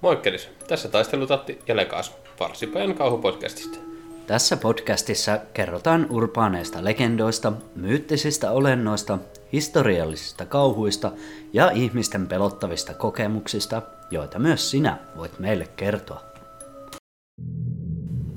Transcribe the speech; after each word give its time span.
Moikkelis, 0.00 0.48
tässä 0.68 0.88
taistelutatti 0.88 1.58
ja 1.68 1.76
Lekas, 1.76 2.16
Farsipäin 2.38 2.94
kauhupodcastista. 2.94 3.78
Tässä 4.26 4.56
podcastissa 4.56 5.38
kerrotaan 5.54 6.06
urbaaneista 6.10 6.84
legendoista, 6.84 7.52
myyttisistä 7.76 8.50
olennoista, 8.50 9.18
historiallisista 9.52 10.44
kauhuista 10.44 11.12
ja 11.52 11.70
ihmisten 11.70 12.26
pelottavista 12.26 12.94
kokemuksista, 12.94 13.82
joita 14.10 14.38
myös 14.38 14.70
sinä 14.70 14.98
voit 15.16 15.38
meille 15.38 15.68
kertoa. 15.76 16.20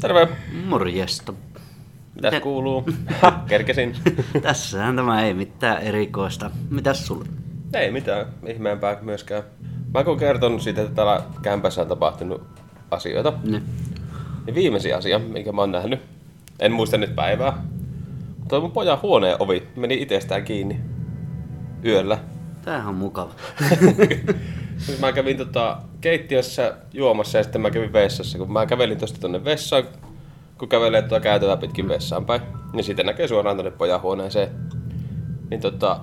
Terve, 0.02 0.28
Morjesta. 0.66 1.34
mitäs 2.16 2.32
Te- 2.32 2.40
kuuluu? 2.40 2.84
Ha, 3.22 3.44
kerkesin. 3.48 3.96
Tässähän 4.42 4.96
tämä 4.96 5.24
ei 5.26 5.34
mitään 5.34 5.82
erikoista. 5.82 6.52
Mitäs 6.70 7.08
sulle? 7.08 7.26
Ei 7.74 7.92
mitään 7.92 8.26
ihmeempää 8.48 8.98
myöskään. 9.02 9.44
Mä 9.94 10.04
kun 10.04 10.18
kertonut 10.18 10.62
siitä, 10.62 10.82
että 10.82 10.96
täällä 10.96 11.22
kämpässä 11.42 11.82
on 11.82 11.88
tapahtunut 11.88 12.42
asioita, 12.92 13.34
Niin. 13.44 13.64
niin 14.46 14.56
viimeisin 14.56 14.96
asia, 14.96 15.20
minkä 15.20 15.52
mä 15.52 15.62
oon 15.62 15.72
nähnyt, 15.72 16.00
en 16.60 16.72
muista 16.72 16.98
nyt 16.98 17.16
päivää, 17.16 17.64
mutta 18.40 18.60
mun 18.60 18.72
pojan 18.72 19.02
huoneen 19.02 19.36
ovi 19.40 19.68
meni 19.76 20.02
itsestään 20.02 20.44
kiinni 20.44 20.80
yöllä. 21.86 22.18
Tämähän 22.66 22.88
on 22.88 22.96
mukava. 22.96 23.32
Siis 24.78 25.00
mä 25.00 25.12
kävin 25.12 25.38
tota 25.38 25.78
keittiössä 26.02 26.74
juomassa 26.94 27.38
ja 27.38 27.44
sitten 27.44 27.62
mä 27.62 27.72
kävin 27.72 27.94
vessassa. 27.94 28.38
Kun 28.38 28.52
mä 28.54 28.66
kävelin 28.66 28.98
tosta 28.98 29.20
tonne 29.20 29.44
vessaan, 29.46 29.84
kun 30.58 30.70
kävelee 30.70 31.02
tuota 31.02 31.20
käytävää 31.20 31.58
pitkin 31.58 31.88
vessaan 31.88 32.26
päin, 32.26 32.42
niin 32.74 32.84
sitten 32.84 33.06
näkee 33.06 33.28
suoraan 33.28 33.58
tonne 33.58 33.72
pojan 33.72 34.02
huoneeseen. 34.02 34.50
Niin 35.50 35.62
tota, 35.62 36.00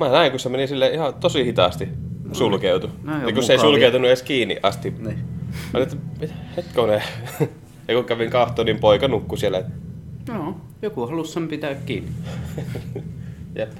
mä 0.00 0.08
näin, 0.08 0.30
kun 0.30 0.40
se 0.40 0.48
meni 0.48 0.66
sille 0.66 0.88
ihan 0.88 1.14
tosi 1.14 1.44
hitaasti 1.44 1.88
sulkeutu. 2.32 2.90
No 3.02 3.28
ja 3.28 3.34
kun 3.34 3.42
se 3.42 3.52
ei 3.52 3.58
sulkeutunut 3.58 4.06
edes 4.08 4.22
kiinni 4.22 4.58
asti. 4.62 4.94
Niin. 4.98 5.18
Mä 5.72 5.80
että 5.80 5.96
hetkonen. 6.56 7.02
ja 7.88 7.94
kun 7.96 8.04
kävin 8.04 8.30
kahtoon, 8.30 8.66
niin 8.66 8.78
poika 8.78 9.08
nukkui 9.08 9.38
siellä. 9.38 9.64
Joo, 10.28 10.56
joku 10.82 11.06
halusi 11.06 11.32
sen 11.32 11.48
pitää 11.48 11.74
kiinni. 11.74 12.10
Jep. 13.58 13.72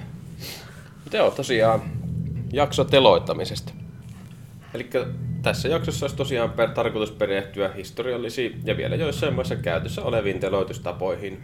Mutta 1.03 1.17
joo, 1.17 1.31
tosiaan 1.31 1.81
jakso 2.53 2.83
teloittamisesta. 2.83 3.73
Eli 4.73 4.89
tässä 5.41 5.67
jaksossa 5.67 6.03
olisi 6.03 6.15
tosiaan 6.15 6.49
per, 6.49 6.69
tarkoitus 6.69 7.11
perehtyä 7.11 7.69
historiallisiin 7.69 8.61
ja 8.63 8.77
vielä 8.77 8.95
joissain 8.95 9.33
maissa 9.33 9.55
käytössä 9.55 10.03
oleviin 10.03 10.39
teloitustapoihin. 10.39 11.39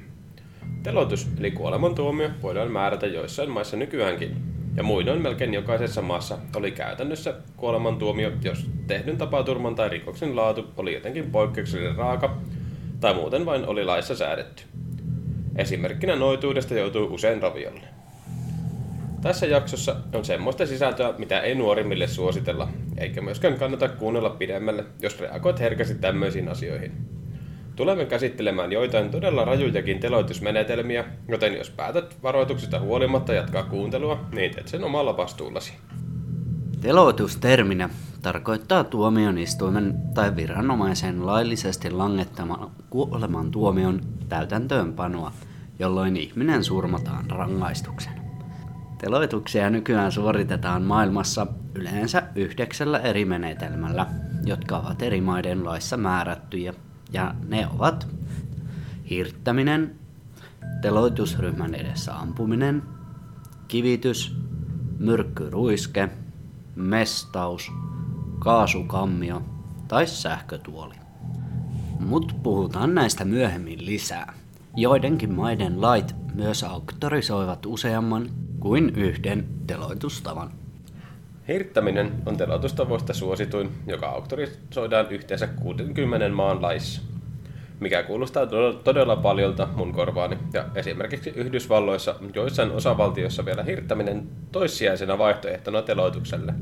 Teloitus 0.84 1.28
eli 1.40 1.52
kuolemantuomio 1.52 2.30
voidaan 2.42 2.72
määrätä 2.72 3.08
joissain 3.08 3.50
maissa 3.50 3.78
nykyäänkin. 3.78 4.51
Ja 4.82 4.86
muinoin 4.86 5.22
melkein 5.22 5.54
jokaisessa 5.54 6.02
maassa 6.02 6.38
oli 6.56 6.72
käytännössä 6.72 7.34
kuolemantuomio, 7.58 8.32
jos 8.44 8.70
tehdyn 8.88 9.18
tapaturman 9.18 9.76
tai 9.76 9.90
rikoksen 9.90 10.36
laatu 10.36 10.66
oli 10.78 10.94
jotenkin 10.94 11.32
poikkeuksellinen 11.32 11.96
raaka 11.96 12.38
tai 13.00 13.14
muuten 13.14 13.46
vain 13.46 13.68
oli 13.68 13.86
laissa 13.86 14.16
säädetty. 14.16 14.64
Esimerkkinä 15.56 16.16
noituudesta 16.16 16.74
joutuu 16.74 17.14
usein 17.14 17.42
raviolle. 17.42 17.84
Tässä 19.22 19.46
jaksossa 19.46 19.96
on 20.14 20.26
semmoista 20.26 20.66
sisältöä, 20.66 21.14
mitä 21.18 21.40
ei 21.40 21.56
nuorimmille 21.56 22.08
suositella, 22.08 22.68
eikä 22.98 23.22
myöskään 23.22 23.60
kannata 23.60 23.90
kuunnella 23.90 24.30
pidemmälle, 24.30 24.86
jos 25.02 25.20
reagoit 25.20 25.60
herkästi 25.60 25.96
tämmöisiin 25.96 26.50
asioihin. 26.50 26.92
Tulemme 27.82 28.06
käsittelemään 28.06 28.72
joitain 28.72 29.10
todella 29.10 29.46
rajujakin 29.46 30.00
teloitusmenetelmiä, 30.00 31.06
joten 31.28 31.54
jos 31.54 31.70
päätät 31.70 32.18
varoituksista 32.24 32.80
huolimatta 32.80 33.34
jatkaa 33.34 33.64
kuuntelua, 33.64 34.26
niin 34.32 34.56
teet 34.56 34.68
sen 34.68 34.84
omalla 34.84 35.18
vastuullasi. 35.18 35.74
Teloitusterminä 36.82 37.90
tarkoittaa 38.22 38.84
tuomioistuimen 38.84 39.94
tai 40.14 40.36
viranomaisen 40.36 41.26
laillisesti 41.26 41.92
langettaman 41.92 42.72
kuoleman 42.90 43.52
tuomion 43.52 44.02
täytäntöönpanoa, 44.30 45.32
jolloin 45.80 46.18
ihminen 46.18 46.64
surmataan 46.64 47.32
rangaistuksen. 47.32 48.14
Teloituksia 48.98 49.70
nykyään 49.70 50.12
suoritetaan 50.12 50.82
maailmassa 50.82 51.48
yleensä 51.76 52.24
yhdeksällä 52.36 53.00
eri 53.00 53.26
menetelmällä, 53.26 54.06
jotka 54.46 54.78
ovat 54.78 55.02
eri 55.02 55.22
maiden 55.22 55.66
laissa 55.66 55.98
määrättyjä, 55.98 56.74
ja 57.14 57.36
ne 57.48 57.68
ovat 57.68 58.08
hirttäminen, 59.10 59.96
teloitusryhmän 60.82 61.76
edessä 61.76 62.16
ampuminen, 62.16 62.84
kivitys, 63.68 64.36
myrkkyruiske, 65.00 66.10
mestaus, 66.76 67.72
kaasukammio 68.40 69.42
tai 69.88 70.08
sähkötuoli. 70.08 70.96
Mut 72.00 72.36
puhutaan 72.44 72.96
näistä 72.96 73.26
myöhemmin 73.26 73.86
lisää. 73.86 74.34
Joidenkin 74.76 75.34
maiden 75.34 75.82
lait 75.82 76.16
myös 76.34 76.64
auktorisoivat 76.64 77.66
useamman 77.66 78.30
kuin 78.60 78.90
yhden 78.90 79.48
teloitustavan. 79.68 80.61
Hirttäminen 81.54 82.12
on 82.26 82.38
teloitustavoista 82.38 83.14
suosituin, 83.14 83.72
joka 83.88 84.10
auktorisoidaan 84.10 85.08
yhteensä 85.10 85.48
60 85.48 86.30
maan 86.30 86.62
laissa. 86.62 87.02
Mikä 87.80 88.04
kuulostaa 88.04 88.46
todella- 88.84 89.16
paljolta 89.16 89.68
mun 89.76 89.92
korvaani, 89.92 90.38
ja 90.54 90.66
esimerkiksi 90.76 91.30
Yhdysvalloissa 91.30 92.16
joissain 92.36 92.72
osavaltioissa 92.72 93.46
vielä 93.46 93.64
hirttäminen 93.64 94.30
toissijaisena 94.52 95.18
vaihtoehtona 95.18 95.82
teloitukselle. 95.82 96.54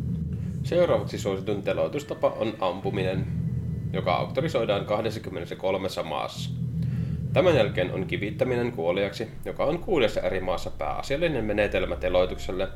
Seuraavaksi 0.64 1.18
suositun 1.18 1.64
teloitustapa 1.64 2.30
on 2.30 2.54
ampuminen, 2.60 3.28
joka 3.94 4.14
auktorisoidaan 4.14 4.86
23 4.86 5.88
maassa. 6.04 6.52
Tämän 7.34 7.56
jälkeen 7.56 7.94
on 7.94 8.06
kivittäminen 8.06 8.72
kuoliaksi, 8.72 9.28
joka 9.46 9.66
on 9.66 9.80
kuudessa 9.80 10.22
eri 10.22 10.40
maassa 10.40 10.70
pääasiallinen 10.70 11.46
menetelmä 11.46 11.96
teloitukselle, 11.96 12.68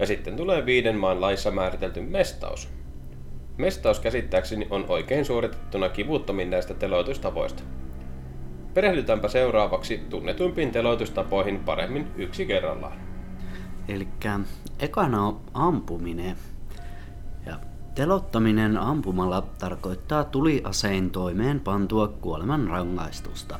ja 0.00 0.06
sitten 0.06 0.36
tulee 0.36 0.66
viiden 0.66 0.96
maan 0.96 1.20
laissa 1.20 1.50
määritelty 1.50 2.00
mestaus. 2.00 2.68
Mestaus 3.56 4.00
käsittääkseni 4.00 4.66
on 4.70 4.84
oikein 4.88 5.24
suoritettuna 5.24 5.88
kivuttomin 5.88 6.50
näistä 6.50 6.74
teloitustavoista. 6.74 7.62
Perehdytäänpä 8.74 9.28
seuraavaksi 9.28 9.98
tunnetumpiin 10.10 10.70
teloitustapoihin 10.70 11.58
paremmin 11.58 12.06
yksi 12.16 12.46
kerrallaan. 12.46 12.98
Eli 13.88 14.08
ekana 14.78 15.26
on 15.26 15.40
ampuminen. 15.54 16.36
Ja 17.46 17.56
telottaminen 17.94 18.76
ampumalla 18.76 19.42
tarkoittaa 19.58 20.24
tuliasein 20.24 21.10
toimeen 21.10 21.60
pantua 21.60 22.08
kuoleman 22.08 22.66
rangaistusta. 22.66 23.58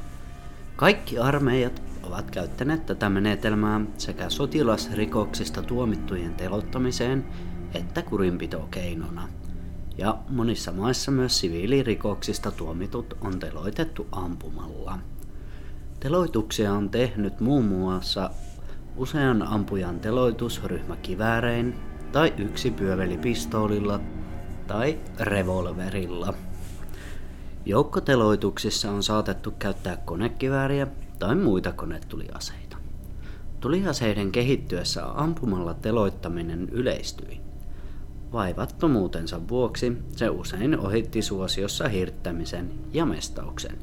Kaikki 0.76 1.18
armeijat 1.18 1.82
ovat 2.10 2.30
käyttäneet 2.30 2.86
tätä 2.86 3.08
menetelmää 3.08 3.80
sekä 3.98 4.30
sotilasrikoksista 4.30 5.62
tuomittujen 5.62 6.34
telottamiseen 6.34 7.24
että 7.74 8.02
kurinpitokeinona. 8.02 9.28
Ja 9.98 10.18
monissa 10.28 10.72
maissa 10.72 11.10
myös 11.10 11.40
siviilirikoksista 11.40 12.50
tuomitut 12.50 13.16
on 13.20 13.38
teloitettu 13.38 14.06
ampumalla. 14.12 14.98
Teloituksia 16.00 16.72
on 16.72 16.90
tehnyt 16.90 17.40
muun 17.40 17.64
muassa 17.64 18.30
usean 18.96 19.42
ampujan 19.42 20.00
teloitusryhmä 20.00 20.96
kiväärein 20.96 21.74
tai 22.12 22.34
yksi 22.38 22.70
pyövelipistoolilla 22.70 24.00
tai 24.66 24.98
revolverilla. 25.20 26.34
Joukkoteloituksissa 27.66 28.90
on 28.90 29.02
saatettu 29.02 29.50
käyttää 29.58 29.96
konekivääriä 29.96 30.86
tai 31.20 31.34
muita 31.34 31.72
konetuliaseita. 31.72 32.76
Tuliaseiden 33.60 34.32
kehittyessä 34.32 35.06
ampumalla 35.14 35.74
teloittaminen 35.74 36.68
yleistyi. 36.68 37.40
Vaivattomuutensa 38.32 39.48
vuoksi 39.48 39.96
se 40.16 40.28
usein 40.28 40.78
ohitti 40.78 41.22
suosiossa 41.22 41.88
hirttämisen 41.88 42.70
ja 42.92 43.06
mestauksen. 43.06 43.78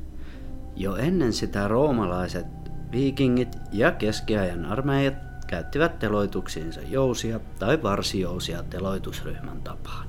Jo 0.76 0.96
ennen 0.96 1.34
sitä 1.34 1.68
roomalaiset, 1.68 2.46
viikingit 2.92 3.58
ja 3.72 3.92
keskiajan 3.92 4.66
armeijat 4.66 5.14
käyttivät 5.48 6.00
teloituksiinsa 6.00 6.82
jousia 6.82 7.40
tai 7.60 7.84
varsijousia 7.84 8.64
teloitusryhmän 8.64 9.62
tapaan. 9.62 10.08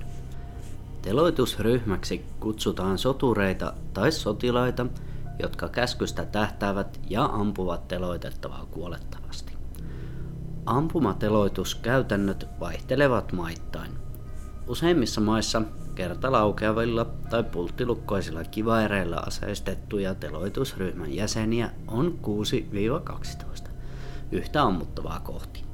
Teloitusryhmäksi 1.02 2.24
kutsutaan 2.40 2.98
sotureita 2.98 3.74
tai 3.94 4.12
sotilaita, 4.12 4.86
jotka 5.38 5.68
käskystä 5.68 6.24
tähtäävät 6.24 7.00
ja 7.10 7.24
ampuvat 7.24 7.88
teloitettavaa 7.88 8.66
kuolettavasti. 8.70 9.52
Ampumateloituskäytännöt 10.66 12.46
vaihtelevat 12.60 13.32
maittain. 13.32 13.90
Useimmissa 14.66 15.20
maissa 15.20 15.62
kertalaukeavilla 15.94 17.04
tai 17.30 17.44
pulttilukkoisilla 17.44 18.44
kivaireilla 18.44 19.16
aseistettuja 19.16 20.14
teloitusryhmän 20.14 21.14
jäseniä 21.14 21.70
on 21.86 22.18
6-12 23.64 23.68
yhtä 24.32 24.62
ammuttavaa 24.62 25.20
kohti. 25.20 25.64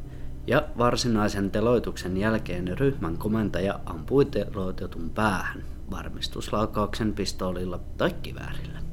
Ja 0.47 0.63
varsinaisen 0.79 1.51
teloituksen 1.51 2.17
jälkeen 2.17 2.79
ryhmän 2.79 3.19
komentaja 3.19 3.81
ampui 3.87 4.25
teloitetun 4.25 5.11
päähän 5.11 5.65
varmistuslaukauksen 5.91 7.13
pistoolilla 7.13 7.81
tai 7.97 8.11
kiväärillä. 8.23 8.84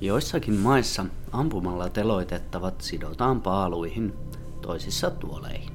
Joissakin 0.00 0.54
maissa 0.54 1.06
ampumalla 1.32 1.88
teloitettavat 1.88 2.80
sidotaan 2.80 3.40
paaluihin, 3.40 4.14
toisissa 4.62 5.10
tuoleihin. 5.10 5.72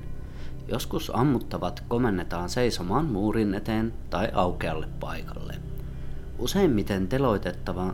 Joskus 0.68 1.12
ammuttavat 1.14 1.84
komennetaan 1.88 2.50
seisomaan 2.50 3.06
muurin 3.06 3.54
eteen 3.54 3.94
tai 4.10 4.30
aukealle 4.34 4.88
paikalle. 5.00 5.56
Useimmiten 6.40 7.08
teloitettava 7.08 7.94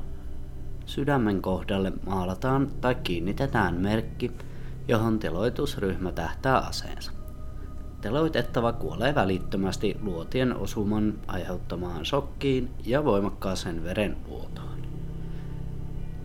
sydämen 0.86 1.42
kohdalle 1.42 1.92
maalataan 2.06 2.72
tai 2.82 2.96
kiinnitetään 2.96 3.76
merkki, 3.76 4.32
johon 4.88 5.20
teloitusryhmä 5.20 6.12
tähtää 6.12 6.58
aseensa. 6.58 7.12
Teloitettava 8.02 8.74
kuolee 8.74 9.16
välittömästi 9.16 9.98
luotien 10.02 10.56
osuman 10.56 11.14
aiheuttamaan 11.28 12.06
shokkiin 12.06 12.70
ja 12.86 13.06
voimakkaaseen 13.06 13.84
verenvuotoon. 13.84 14.81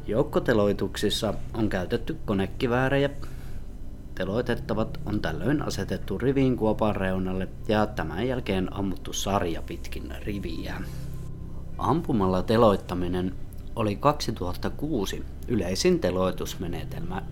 Joukkoteloituksissa 0.06 1.34
on 1.54 1.68
käytetty 1.68 2.16
konekiväärejä. 2.24 3.10
Teloitettavat 4.14 5.00
on 5.06 5.20
tällöin 5.20 5.62
asetettu 5.62 6.18
riviin 6.18 6.56
kuopan 6.56 6.96
reunalle 6.96 7.48
ja 7.68 7.86
tämän 7.86 8.28
jälkeen 8.28 8.76
ammuttu 8.76 9.12
sarja 9.12 9.62
pitkin 9.62 10.14
riviä. 10.24 10.74
Ampumalla 11.78 12.42
teloittaminen 12.42 13.34
oli 13.76 13.96
2006 13.96 15.24
yleisin 15.48 16.00
teloitusmenetelmä. 16.00 17.22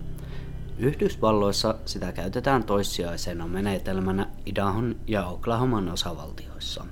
Yhdysvalloissa 0.77 1.75
sitä 1.85 2.11
käytetään 2.11 2.63
toissijaisena 2.63 3.47
menetelmänä 3.47 4.27
Idahon 4.45 4.95
ja 5.07 5.25
Oklahoman 5.25 5.89
osavaltioissa. 5.89 6.85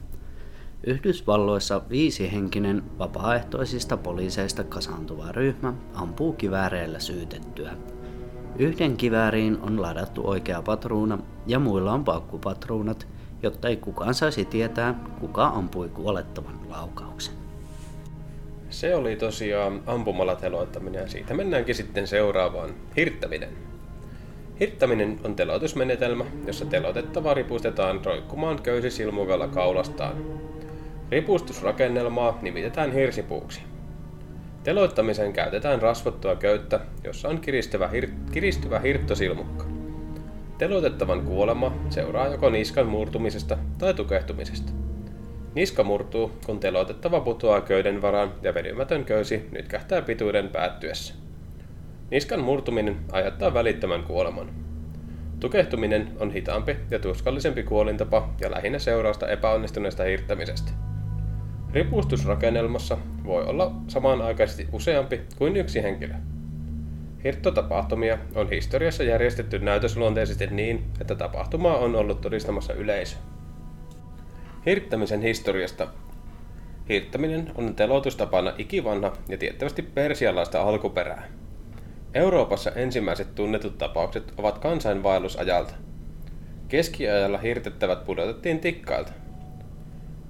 Yhdysvalloissa 0.88 1.82
viisihenkinen 1.90 2.84
vapaaehtoisista 3.00 3.98
poliiseista 3.98 4.64
kasaantuva 4.64 5.32
ryhmä 5.32 5.74
ampuu 5.94 6.34
kivääreillä 6.34 7.00
syytettyä. 7.00 7.72
Yhden 8.60 8.98
kivääriin 8.98 9.58
on 9.62 9.82
ladattu 9.82 10.28
oikea 10.28 10.62
patruuna 10.62 11.18
ja 11.48 11.60
muilla 11.60 11.94
on 11.94 12.04
paukkupatruunat, 12.04 13.08
jotta 13.44 13.68
ei 13.68 13.78
kukaan 13.78 14.14
saisi 14.14 14.46
tietää, 14.46 15.00
kuka 15.20 15.48
ampui 15.48 15.90
kuolettavan 15.90 16.60
laukauksen. 16.70 17.34
Se 18.70 18.96
oli 18.96 19.16
tosiaan 19.16 19.82
ampumalla 19.86 20.36
teloittaminen 20.36 21.10
siitä 21.10 21.34
mennäänkin 21.34 21.76
sitten 21.76 22.08
seuraavaan, 22.08 22.70
hirttäminen. 22.96 23.50
Hirttäminen 24.60 25.20
on 25.24 25.36
teloitusmenetelmä, 25.36 26.26
jossa 26.48 26.66
teloitettava 26.66 27.34
ripustetaan 27.34 28.06
roikkumaan 28.06 28.62
köysisilmukalla 28.62 29.48
kaulastaan. 29.48 30.16
Ripustusrakennelmaa 31.14 32.40
nimitetään 32.42 32.92
hirsipuuksi. 32.92 33.62
Teloittamiseen 34.64 35.34
käytetään 35.34 35.82
rasvottua 35.82 36.36
köyttä, 36.36 36.80
jossa 37.04 37.30
on 37.30 37.40
kiristyvä, 37.40 37.90
hir- 37.94 38.32
kiristyvä 38.32 38.80
hirttosilmukka. 38.80 39.66
Teloitettavan 40.58 41.22
kuolema 41.22 41.74
seuraa 41.90 42.28
joko 42.28 42.50
niskan 42.50 42.88
murtumisesta 42.88 43.58
tai 43.78 43.94
tukehtumisesta. 43.94 44.72
Niska 45.56 45.84
murtuu, 45.84 46.32
kun 46.46 46.60
teloitettava 46.60 47.20
putoaa 47.20 47.62
köyden 47.62 48.02
varaan 48.02 48.34
ja 48.42 48.54
vedymätön 48.54 49.06
köysi 49.06 49.48
nytkähtää 49.52 50.02
pituuden 50.02 50.50
päättyessä. 50.50 51.14
Niskan 52.12 52.40
murtuminen 52.40 52.98
aiheuttaa 53.12 53.54
välittömän 53.54 54.04
kuoleman. 54.04 54.50
Tukehtuminen 55.40 56.12
on 56.20 56.32
hitaampi 56.32 56.76
ja 56.92 57.00
tuskallisempi 57.00 57.64
kuolintapa 57.64 58.30
ja 58.42 58.52
lähinnä 58.52 58.80
seurausta 58.80 59.28
epäonnistuneesta 59.28 60.04
hirttämisestä. 60.04 60.93
Ripustusrakennelmassa 61.74 62.98
voi 63.26 63.44
olla 63.44 63.72
samanaikaisesti 63.88 64.68
useampi 64.72 65.22
kuin 65.38 65.58
yksi 65.58 65.84
henkilö. 65.84 66.14
Hirttotapahtumia 67.24 68.18
on 68.36 68.50
historiassa 68.50 69.04
järjestetty 69.04 69.60
näytösluonteisesti 69.60 70.48
niin, 70.48 70.84
että 71.02 71.16
tapahtumaa 71.16 71.78
on 71.78 71.96
ollut 71.96 72.22
todistamassa 72.22 72.74
yleisö. 72.74 73.16
Hirttämisen 74.66 75.22
historiasta 75.22 75.88
Hirttäminen 76.90 77.52
on 77.56 77.76
teloitustapana 77.76 78.54
ikivanha 78.58 79.14
ja 79.30 79.38
tiettävästi 79.38 79.82
persialaista 79.82 80.62
alkuperää. 80.62 81.28
Euroopassa 82.14 82.72
ensimmäiset 82.72 83.36
tunnetut 83.36 83.78
tapaukset 83.78 84.34
ovat 84.38 84.58
kansainvaellusajalta. 84.58 85.74
Keskiajalla 86.68 87.38
hirtettävät 87.38 88.06
pudotettiin 88.06 88.60
tikkailta. 88.60 89.12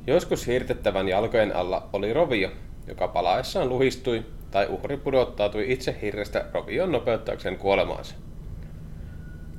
Joskus 0.08 0.48
hirtettävän 0.48 1.10
jalkojen 1.10 1.56
alla 1.56 1.90
oli 1.94 2.14
rovio, 2.14 2.50
joka 2.88 3.08
palaessaan 3.08 3.70
luhistui 3.70 4.26
tai 4.52 4.68
uhri 4.70 4.98
pudottautui 4.98 5.72
itse 5.72 5.96
hirrestä 6.02 6.46
rovion 6.54 6.92
nopeuttaakseen 6.92 7.58
kuolemaansa. 7.58 8.16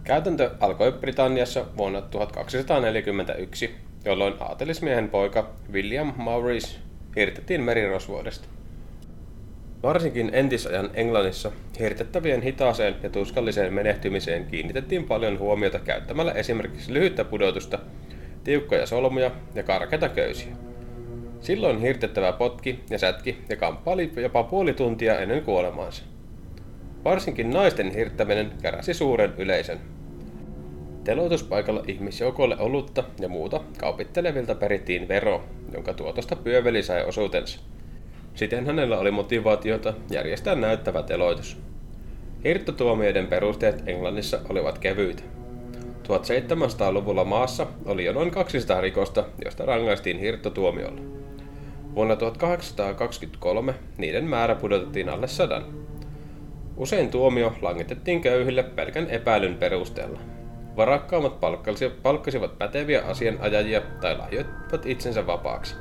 Käytäntö 0.04 0.50
alkoi 0.60 0.92
Britanniassa 0.92 1.64
vuonna 1.76 2.00
1241 2.00 3.74
jolloin 4.04 4.34
aatelismiehen 4.40 5.10
poika 5.10 5.50
William 5.72 6.12
Maurice 6.16 6.78
hirtettiin 7.16 7.60
merirosvoidesta. 7.60 8.48
Varsinkin 9.82 10.30
entisajan 10.32 10.90
Englannissa 10.94 11.52
hirtettävien 11.80 12.42
hitaaseen 12.42 12.96
ja 13.02 13.10
tuskalliseen 13.10 13.74
menehtymiseen 13.74 14.46
kiinnitettiin 14.46 15.04
paljon 15.04 15.38
huomiota 15.38 15.78
käyttämällä 15.78 16.32
esimerkiksi 16.32 16.94
lyhyttä 16.94 17.24
pudotusta, 17.24 17.78
tiukkoja 18.44 18.86
solmuja 18.86 19.30
ja 19.54 19.62
karkeita 19.62 20.08
köysiä. 20.08 20.52
Silloin 21.40 21.80
hirtettävä 21.80 22.32
potki 22.32 22.80
ja 22.90 22.98
sätki 22.98 23.38
ja 23.48 23.56
kamppaili 23.56 24.12
jopa 24.16 24.42
puoli 24.42 24.72
tuntia 24.72 25.18
ennen 25.18 25.42
kuolemaansa. 25.42 26.02
Varsinkin 27.04 27.50
naisten 27.50 27.90
hirttäminen 27.90 28.52
käräsi 28.62 28.94
suuren 28.94 29.34
yleisön, 29.38 29.80
Teloituspaikalla 31.04 31.82
ihmisjoukolle 31.88 32.56
olutta 32.58 33.04
ja 33.20 33.28
muuta 33.28 33.60
kaupittelevilta 33.78 34.54
perittiin 34.54 35.08
vero, 35.08 35.44
jonka 35.72 35.94
tuotosta 35.94 36.36
pyöveli 36.36 36.82
sai 36.82 37.04
osuutensa. 37.04 37.60
Siten 38.34 38.66
hänellä 38.66 38.98
oli 38.98 39.10
motivaatiota 39.10 39.94
järjestää 40.10 40.54
näyttävä 40.54 41.02
teloitus. 41.02 41.56
Hirttotuomioiden 42.44 43.26
perusteet 43.26 43.88
Englannissa 43.88 44.40
olivat 44.48 44.78
kevyitä. 44.78 45.22
1700-luvulla 46.08 47.24
maassa 47.24 47.66
oli 47.86 48.04
jo 48.04 48.12
noin 48.12 48.30
200 48.30 48.80
rikosta, 48.80 49.24
josta 49.44 49.64
rangaistiin 49.66 50.18
hirttotuomiolla. 50.18 51.00
Vuonna 51.94 52.16
1823 52.16 53.74
niiden 53.98 54.24
määrä 54.24 54.54
pudotettiin 54.54 55.08
alle 55.08 55.28
sadan. 55.28 55.64
Usein 56.76 57.08
tuomio 57.10 57.52
langitettiin 57.62 58.20
köyhille 58.20 58.62
pelkän 58.62 59.10
epäilyn 59.10 59.54
perusteella. 59.54 60.20
Varakkaammat 60.76 61.40
palkkasivat 62.02 62.58
päteviä 62.58 63.02
asianajajia 63.02 63.80
tai 64.00 64.18
lahjoittivat 64.18 64.86
itsensä 64.86 65.26
vapaaksi. 65.26 65.76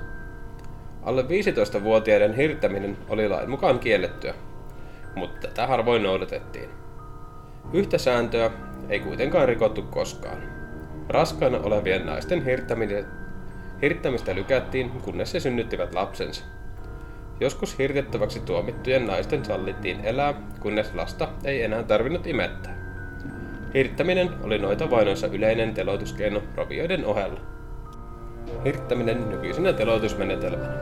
Alle 1.03 1.21
15-vuotiaiden 1.21 2.35
hirttäminen 2.35 2.97
oli 3.09 3.29
lain 3.29 3.49
mukaan 3.49 3.79
kiellettyä, 3.79 4.33
mutta 5.15 5.47
tätä 5.47 5.67
harvoin 5.67 6.03
noudatettiin. 6.03 6.82
Yhtä 7.73 7.97
sääntöä 7.97 8.51
ei 8.89 8.99
kuitenkaan 8.99 9.47
rikottu 9.47 9.81
koskaan. 9.81 10.37
Raskaana 11.09 11.57
olevien 11.57 12.05
naisten 12.05 12.45
hirttämistä 13.81 14.35
lykättiin, 14.35 14.89
kunnes 14.89 15.33
he 15.33 15.39
synnyttivät 15.39 15.93
lapsensa. 15.93 16.45
Joskus 17.39 17.79
hirtettäväksi 17.79 18.39
tuomittujen 18.39 19.07
naisten 19.07 19.45
sallittiin 19.45 19.99
elää, 20.05 20.33
kunnes 20.59 20.93
lasta 20.93 21.27
ei 21.43 21.63
enää 21.63 21.83
tarvinnut 21.83 22.27
imettää. 22.27 22.77
Hirttäminen 23.73 24.29
oli 24.43 24.57
noita 24.57 24.89
vainoissa 24.89 25.27
yleinen 25.27 25.73
teloituskeino 25.73 26.41
rovioiden 26.55 27.05
ohella. 27.05 27.39
Hirttäminen 28.65 29.29
nykyisenä 29.29 29.73
teloitusmenetelmänä. 29.73 30.73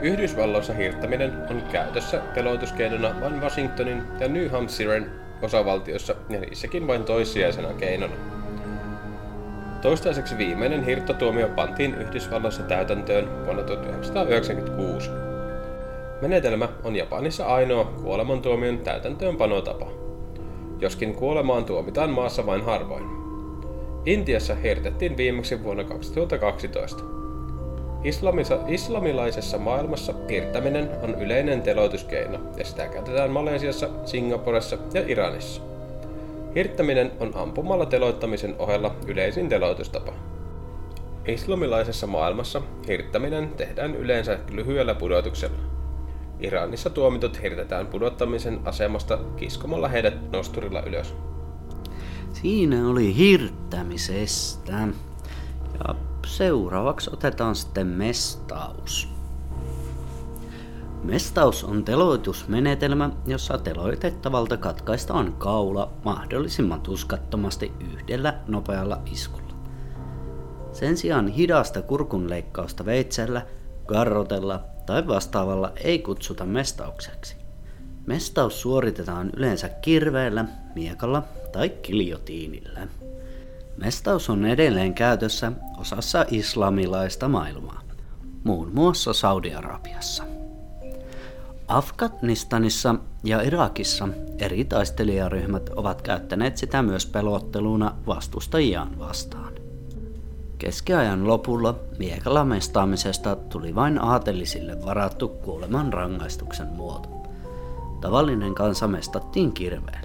Yhdysvalloissa 0.00 0.72
hirttäminen 0.72 1.32
on 1.50 1.62
käytössä 1.72 2.18
teloituskeinona 2.34 3.20
vain 3.20 3.40
Washingtonin 3.40 4.02
ja 4.20 4.28
New 4.28 4.48
Hampshiren 4.48 5.21
osavaltiossa 5.42 6.14
ja 6.30 6.40
niissäkin 6.40 6.86
vain 6.86 7.04
toissijaisena 7.04 7.74
keinona. 7.74 8.14
Toistaiseksi 9.82 10.38
viimeinen 10.38 10.84
hirttotuomio 10.84 11.48
pantiin 11.48 11.94
Yhdysvalloissa 11.94 12.62
täytäntöön 12.62 13.44
vuonna 13.44 13.62
1996. 13.62 15.10
Menetelmä 16.20 16.68
on 16.84 16.96
Japanissa 16.96 17.46
ainoa 17.46 17.84
kuolemantuomion 17.84 18.78
täytäntöönpanotapa 18.78 20.02
joskin 20.82 21.14
kuolemaan 21.14 21.64
tuomitaan 21.64 22.10
maassa 22.10 22.46
vain 22.46 22.64
harvoin. 22.64 23.04
Intiassa 24.06 24.54
hirtettiin 24.54 25.16
viimeksi 25.16 25.62
vuonna 25.62 25.84
2012. 25.84 27.21
Islamisa, 28.04 28.58
islamilaisessa 28.68 29.58
maailmassa 29.58 30.14
hirttäminen 30.30 30.90
on 31.02 31.22
yleinen 31.22 31.62
teloituskeino 31.62 32.38
ja 32.56 32.64
sitä 32.64 32.86
käytetään 32.86 33.30
Malesiassa, 33.30 33.88
Singaporessa 34.04 34.78
ja 34.94 35.02
Iranissa. 35.06 35.62
Hirttäminen 36.54 37.12
on 37.20 37.30
ampumalla 37.34 37.86
teloittamisen 37.86 38.54
ohella 38.58 38.94
yleisin 39.06 39.48
teloitustapa. 39.48 40.12
Islamilaisessa 41.26 42.06
maailmassa 42.06 42.62
hirttäminen 42.88 43.48
tehdään 43.48 43.94
yleensä 43.94 44.38
lyhyellä 44.50 44.94
pudotuksella. 44.94 45.58
Iranissa 46.40 46.90
tuomitut 46.90 47.42
hirtetään 47.42 47.86
pudottamisen 47.86 48.60
asemasta 48.64 49.18
kiskomalla 49.36 49.88
heidät 49.88 50.32
nosturilla 50.32 50.82
ylös. 50.82 51.14
Siinä 52.32 52.88
oli 52.88 53.16
hirttämisestä. 53.16 54.88
Ja 55.78 55.94
seuraavaksi 56.26 57.10
otetaan 57.12 57.56
sitten 57.56 57.86
mestaus. 57.86 59.08
Mestaus 61.02 61.64
on 61.64 61.84
teloitusmenetelmä, 61.84 63.10
jossa 63.26 63.58
teloitettavalta 63.58 64.56
katkaistaan 64.56 65.32
kaula 65.32 65.92
mahdollisimman 66.04 66.80
tuskattomasti 66.80 67.72
yhdellä 67.80 68.34
nopealla 68.46 69.00
iskulla. 69.12 69.52
Sen 70.72 70.96
sijaan 70.96 71.28
hidasta 71.28 71.82
kurkunleikkausta 71.82 72.84
veitsellä, 72.84 73.46
garrotella 73.86 74.60
tai 74.86 75.06
vastaavalla 75.06 75.72
ei 75.84 75.98
kutsuta 75.98 76.44
mestaukseksi. 76.44 77.36
Mestaus 78.06 78.60
suoritetaan 78.60 79.30
yleensä 79.36 79.68
kirveellä, 79.68 80.44
miekalla 80.74 81.22
tai 81.52 81.68
kiljotiinillä. 81.68 82.80
Mestaus 83.76 84.30
on 84.30 84.46
edelleen 84.46 84.94
käytössä 84.94 85.52
osassa 85.78 86.24
islamilaista 86.30 87.28
maailmaa, 87.28 87.80
muun 88.44 88.70
muassa 88.74 89.12
Saudi-Arabiassa. 89.12 90.24
Afganistanissa 91.68 92.94
ja 93.24 93.42
Irakissa 93.42 94.08
eri 94.38 94.64
taistelijaryhmät 94.64 95.70
ovat 95.76 96.02
käyttäneet 96.02 96.56
sitä 96.56 96.82
myös 96.82 97.06
pelotteluna 97.06 97.94
vastustajiaan 98.06 98.98
vastaan. 98.98 99.52
Keskiajan 100.58 101.26
lopulla 101.26 101.78
miekalla 101.98 102.44
mestaamisesta 102.44 103.36
tuli 103.36 103.74
vain 103.74 104.04
aatelisille 104.04 104.84
varattu 104.84 105.28
kuoleman 105.28 105.92
rangaistuksen 105.92 106.66
muoto. 106.66 107.08
Tavallinen 108.00 108.54
kansa 108.54 108.88
mestattiin 108.88 109.52
kirveellä. 109.52 110.01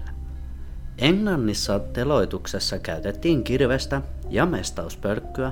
Englannissa 0.98 1.80
teloituksessa 1.80 2.80
käytettiin 2.80 3.44
kirvestä 3.44 4.02
ja 4.30 4.46
mestauspölkkyä, 4.46 5.52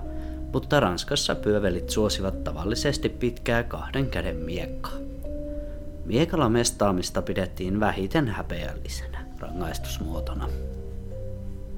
mutta 0.53 0.79
Ranskassa 0.79 1.35
pyövelit 1.35 1.89
suosivat 1.89 2.43
tavallisesti 2.43 3.09
pitkää 3.09 3.63
kahden 3.63 4.09
käden 4.09 4.35
miekkaa. 4.35 4.97
Miekalla 6.05 6.49
mestaamista 6.49 7.21
pidettiin 7.21 7.79
vähiten 7.79 8.27
häpeällisenä 8.27 9.25
rangaistusmuotona. 9.39 10.49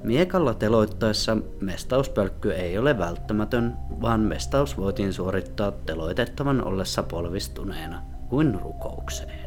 Miekalla 0.03 0.53
teloittaessa 0.53 1.37
mestauspölkky 1.61 2.51
ei 2.51 2.77
ole 2.77 2.97
välttämätön, 2.97 3.73
vaan 4.01 4.19
mestaus 4.19 4.77
voitiin 4.77 5.13
suorittaa 5.13 5.71
teloitettavan 5.71 6.63
ollessa 6.63 7.03
polvistuneena 7.03 8.01
kuin 8.29 8.61
rukoukseen. 8.61 9.46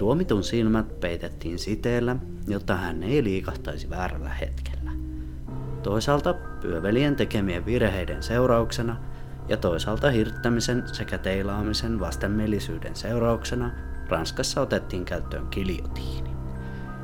Tuomitun 0.00 0.44
silmät 0.44 1.00
peitettiin 1.00 1.58
siteellä, 1.58 2.16
jotta 2.48 2.76
hän 2.76 3.02
ei 3.02 3.24
liikahtaisi 3.24 3.90
väärällä 3.90 4.28
hetkellä. 4.28 4.90
Toisaalta 5.82 6.34
pyövelien 6.60 7.16
tekemien 7.16 7.66
virheiden 7.66 8.22
seurauksena 8.22 8.96
ja 9.48 9.56
toisaalta 9.56 10.10
hirttämisen 10.10 10.82
sekä 10.92 11.18
teilaamisen 11.18 12.00
vastenmielisyyden 12.00 12.96
seurauksena 12.96 13.70
Ranskassa 14.08 14.60
otettiin 14.60 15.04
käyttöön 15.04 15.46
kiljotiini, 15.46 16.30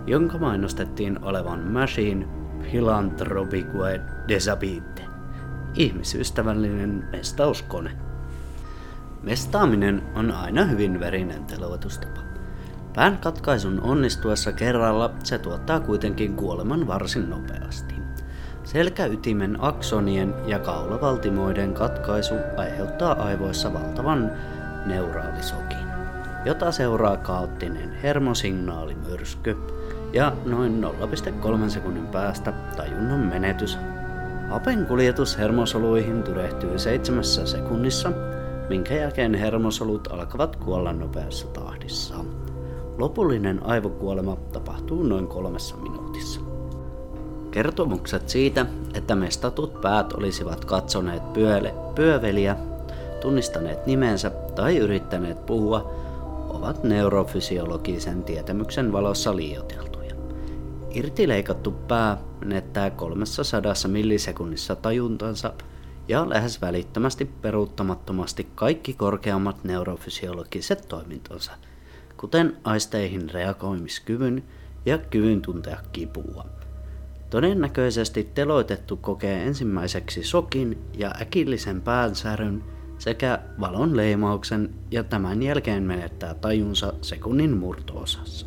jonka 0.07 0.39
mainostettiin 0.39 1.25
olevan 1.25 1.61
Machine 1.61 2.27
Philanthropique 2.71 4.01
Desabite, 4.29 5.03
ihmisystävällinen 5.75 7.09
mestauskone. 7.13 7.91
Mestaaminen 9.23 10.03
on 10.15 10.31
aina 10.31 10.65
hyvin 10.65 11.01
verinen 11.01 11.45
teloitustapa. 11.45 12.36
Pään 12.97 13.19
katkaisun 13.19 13.81
onnistuessa 13.81 14.53
kerralla 14.53 15.11
se 15.25 15.39
tuottaa 15.39 15.81
kuitenkin 15.81 16.37
kuoleman 16.37 16.87
varsin 16.87 17.31
nopeasti. 17.31 17.95
Selkäytimen 18.65 19.57
aksonien 19.61 20.35
ja 20.47 20.59
kaulavaltimoiden 20.59 21.75
katkaisu 21.75 22.35
aiheuttaa 22.57 23.23
aivoissa 23.23 23.73
valtavan 23.73 24.33
neuraalisokin, 24.87 25.87
jota 26.45 26.73
seuraa 26.73 27.17
kaoottinen 27.17 27.93
hermosignaalimyrsky 28.03 29.57
ja 30.13 30.33
noin 30.45 30.85
0,3 30.85 31.71
sekunnin 31.71 32.07
päästä 32.07 32.53
tajunnan 32.77 33.21
menetys. 33.21 33.79
Hapen 34.51 34.87
kuljetus 34.87 35.39
hermosoluihin 35.39 36.23
tyrehtyy 36.23 36.79
seitsemässä 36.79 37.47
sekunnissa, 37.47 38.13
minkä 38.69 38.95
jälkeen 38.95 39.35
hermosolut 39.35 40.09
alkavat 40.13 40.57
kuolla 40.57 40.93
nopeassa 40.93 41.47
tahdissa. 41.47 42.15
Lopullinen 42.99 43.67
aivokuolema 43.67 44.37
tapahtuu 44.53 45.03
noin 45.03 45.27
kolmessa 45.27 45.77
minuutissa. 45.77 46.41
Kertomukset 47.51 48.29
siitä, 48.29 48.67
että 48.95 49.15
mestatut 49.15 49.81
päät 49.81 50.13
olisivat 50.13 50.65
katsoneet 50.65 51.33
pyöle, 51.33 51.75
pyöveliä, 51.95 52.57
tunnistaneet 53.21 53.87
nimensä 53.87 54.31
tai 54.31 54.77
yrittäneet 54.77 55.47
puhua, 55.47 55.91
ovat 56.49 56.85
neurofysiologisen 56.85 58.25
tietämyksen 58.25 58.93
valossa 58.93 59.37
liioiteltuja. 59.37 60.15
Irtileikattu 60.91 61.71
pää 61.71 62.19
menettää 62.41 62.91
300 62.91 63.75
millisekunnissa 63.89 64.77
tajuntansa 64.77 65.53
ja 66.09 66.29
lähes 66.29 66.61
välittömästi 66.61 67.25
peruuttamattomasti 67.25 68.49
kaikki 68.55 68.95
korkeammat 68.95 69.65
neurofysiologiset 69.65 70.89
toimintonsa, 70.89 71.53
kuten 72.17 72.57
aisteihin 72.65 73.31
reagoimiskyvyn 73.31 74.45
ja 74.87 74.99
kyvyn 74.99 75.43
tuntea 75.43 75.81
kipua. 75.93 76.47
Todennäköisesti 77.31 78.31
teloitettu 78.35 78.97
kokee 78.97 79.43
ensimmäiseksi 79.43 80.25
sokin 80.25 80.79
ja 80.99 81.13
äkillisen 81.23 81.83
päänsäryn 81.83 82.65
sekä 82.99 83.39
valon 83.61 83.97
leimauksen 83.97 84.75
ja 84.91 85.05
tämän 85.05 85.43
jälkeen 85.43 85.83
menettää 85.83 86.35
tajunsa 86.35 86.93
sekunnin 87.03 87.57
murtoosassa. 87.57 88.47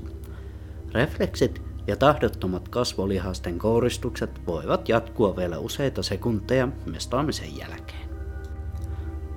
Refleksit 0.91 1.61
ja 1.87 1.95
tahdottomat 1.95 2.69
kasvolihasten 2.69 3.57
kouristukset 3.57 4.47
voivat 4.47 4.89
jatkua 4.89 5.35
vielä 5.35 5.59
useita 5.59 6.03
sekunteja 6.03 6.67
mestaamisen 6.85 7.57
jälkeen. 7.57 8.08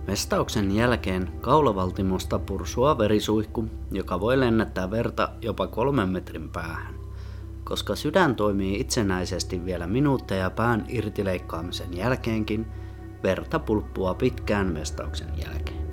Mestauksen 0.07 0.77
jälkeen 0.77 1.33
kaulavaltimosta 1.41 2.39
pursua 2.39 2.99
verisuihku, 2.99 3.65
joka 3.91 4.21
voi 4.21 4.41
lennättää 4.41 4.91
verta 4.91 5.29
jopa 5.43 5.67
kolmen 5.67 6.09
metrin 6.09 6.49
päähän. 6.49 6.95
Koska 7.65 7.97
sydän 7.97 8.37
toimii 8.37 8.81
itsenäisesti 8.81 9.65
vielä 9.65 9.87
minuutteja 9.87 10.51
pään 10.51 10.85
irtileikkaamisen 10.89 11.97
jälkeenkin, 11.97 12.67
verta 13.23 13.59
pulppua 13.59 14.15
pitkään 14.15 14.67
mestauksen 14.67 15.29
jälkeen. 15.45 15.87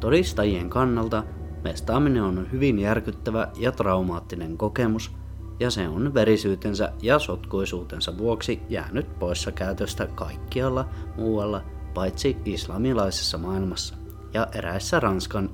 Todistajien 0.00 0.70
kannalta 0.70 1.24
mestaaminen 1.64 2.22
on 2.22 2.52
hyvin 2.52 2.78
järkyttävä 2.78 3.48
ja 3.56 3.72
traumaattinen 3.72 4.56
kokemus, 4.58 5.12
ja 5.60 5.70
se 5.70 5.88
on 5.88 6.14
verisyytensä 6.14 6.92
ja 7.02 7.18
sotkuisuutensa 7.18 8.18
vuoksi 8.18 8.62
jäänyt 8.68 9.18
poissa 9.18 9.52
käytöstä 9.52 10.06
kaikkialla 10.06 10.88
muualla 11.16 11.62
paitsi 11.94 12.36
islamilaisessa 12.44 13.38
maailmassa 13.38 13.94
ja 14.34 14.46
eräissä 14.54 15.00
Ranskan 15.00 15.50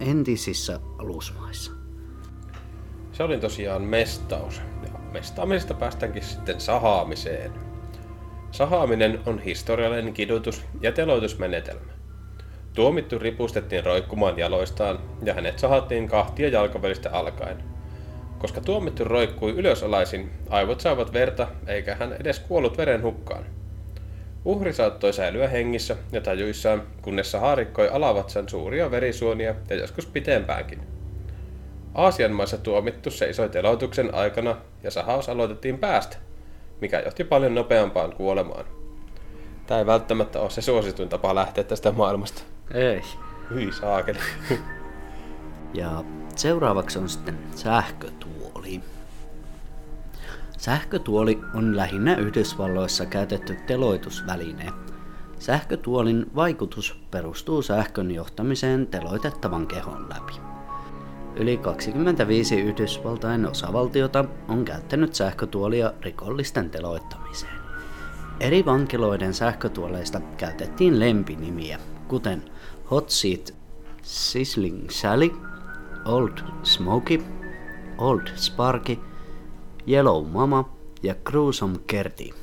entisissä 0.00 0.80
alusmaissa. 0.98 1.72
Se 3.12 3.22
oli 3.22 3.38
tosiaan 3.38 3.82
mestaus. 3.82 4.60
Ja 4.82 4.98
mestaamisesta 5.12 5.74
päästäänkin 5.74 6.22
sitten 6.22 6.60
sahaamiseen. 6.60 7.52
Sahaaminen 8.50 9.20
on 9.26 9.38
historiallinen 9.38 10.14
kidutus- 10.14 10.62
ja 10.80 10.92
teloitusmenetelmä. 10.92 11.92
Tuomittu 12.74 13.18
ripustettiin 13.18 13.84
roikkumaan 13.84 14.38
jaloistaan 14.38 14.98
ja 15.24 15.34
hänet 15.34 15.58
sahattiin 15.58 16.08
kahtia 16.08 16.48
jalkavälistä 16.48 17.10
alkaen. 17.10 17.64
Koska 18.38 18.60
tuomittu 18.60 19.04
roikkui 19.04 19.52
ylösalaisin, 19.52 20.30
aivot 20.50 20.80
saivat 20.80 21.12
verta 21.12 21.48
eikä 21.66 21.94
hän 21.94 22.12
edes 22.12 22.40
kuollut 22.40 22.78
veren 22.78 23.02
hukkaan. 23.02 23.44
Uhri 24.44 24.72
saattoi 24.72 25.12
säilyä 25.12 25.48
hengissä 25.48 25.96
ja 26.12 26.20
tajuissaan, 26.20 26.82
kunnes 27.02 27.30
saha 27.30 27.54
rikkoi 27.54 27.88
alavatsan 27.88 28.48
suuria 28.48 28.90
verisuonia 28.90 29.54
ja 29.70 29.76
joskus 29.76 30.06
pitempäänkin. 30.06 30.80
Aasian 31.94 32.32
maissa 32.32 32.58
tuomittu 32.58 33.10
seisoi 33.10 33.48
teloituksen 33.48 34.14
aikana 34.14 34.56
ja 34.82 34.90
sahaus 34.90 35.28
aloitettiin 35.28 35.78
päästä, 35.78 36.16
mikä 36.80 37.00
johti 37.00 37.24
paljon 37.24 37.54
nopeampaan 37.54 38.12
kuolemaan. 38.12 38.64
Tämä 39.66 39.80
ei 39.80 39.86
välttämättä 39.86 40.40
ole 40.40 40.50
se 40.50 40.62
suosituin 40.62 41.08
tapa 41.08 41.34
lähteä 41.34 41.64
tästä 41.64 41.92
maailmasta. 41.92 42.42
Ei. 42.74 43.02
Hyi 43.50 43.72
saakeli. 43.72 44.18
Ja 45.74 46.04
seuraavaksi 46.36 46.98
on 46.98 47.08
sitten 47.08 47.38
sähkötuoli. 47.54 48.80
Sähkötuoli 50.62 51.40
on 51.54 51.76
lähinnä 51.76 52.16
Yhdysvalloissa 52.16 53.06
käytetty 53.06 53.56
teloitusväline. 53.66 54.72
Sähkötuolin 55.38 56.26
vaikutus 56.34 56.96
perustuu 57.10 57.62
sähkön 57.62 58.10
johtamiseen 58.10 58.86
teloitettavan 58.86 59.66
kehon 59.66 60.08
läpi. 60.08 60.32
Yli 61.36 61.56
25 61.56 62.60
Yhdysvaltain 62.60 63.46
osavaltiota 63.46 64.24
on 64.48 64.64
käyttänyt 64.64 65.14
sähkötuolia 65.14 65.92
rikollisten 66.00 66.70
teloittamiseen. 66.70 67.58
Eri 68.40 68.64
vankiloiden 68.64 69.34
sähkötuoleista 69.34 70.20
käytettiin 70.36 71.00
lempinimiä, 71.00 71.78
kuten 72.08 72.42
Hot 72.90 73.10
Seat, 73.10 73.54
Sizzling 74.02 74.90
Sally, 74.90 75.30
Old 76.04 76.38
Smoky, 76.62 77.24
Old 77.98 78.26
Sparky, 78.36 78.98
Yellow 79.88 80.26
Mama 80.28 80.70
ja 81.02 81.14
Gruesome 81.24 81.78
Kerti. 81.86 82.34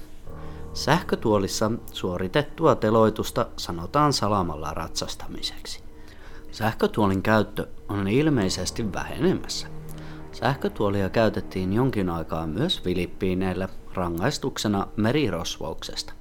Sähkötuolissa 0.74 1.72
suoritettua 1.92 2.76
teloitusta 2.76 3.46
sanotaan 3.58 4.14
salamalla 4.14 4.74
ratsastamiseksi. 4.74 5.84
Sähkötuolin 6.52 7.22
käyttö 7.22 7.68
on 7.90 8.08
ilmeisesti 8.08 8.94
vähenemässä. 8.94 9.68
Sähkötuolia 10.32 11.10
käytettiin 11.10 11.74
jonkin 11.74 12.10
aikaa 12.10 12.48
myös 12.48 12.82
Filippiineillä 12.82 13.70
rangaistuksena 13.94 14.88
merirosvouksesta. 14.96 16.14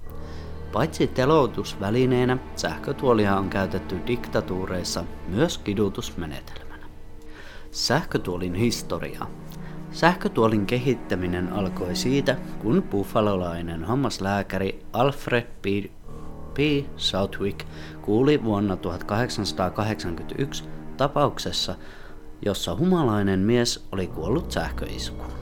Paitsi 0.72 1.06
teloitusvälineenä, 1.06 2.38
sähkötuolia 2.56 3.36
on 3.36 3.50
käytetty 3.50 3.96
diktatuureissa 4.06 5.04
myös 5.28 5.58
kidutusmenetelmänä. 5.58 6.86
Sähkötuolin 7.70 8.54
historia. 8.54 9.26
Sähkötuolin 9.92 10.66
kehittäminen 10.66 11.52
alkoi 11.52 11.96
siitä, 11.96 12.36
kun 12.62 12.82
buffalolainen 12.82 13.84
hammaslääkäri 13.84 14.82
Alfred 14.92 15.46
P. 15.62 15.64
P. 16.54 16.58
Southwick 16.96 17.66
kuuli 18.02 18.44
vuonna 18.44 18.76
1881 18.76 20.64
tapauksessa, 20.96 21.74
jossa 22.42 22.76
humalainen 22.76 23.40
mies 23.40 23.86
oli 23.92 24.06
kuollut 24.06 24.52
sähköiskuun. 24.52 25.32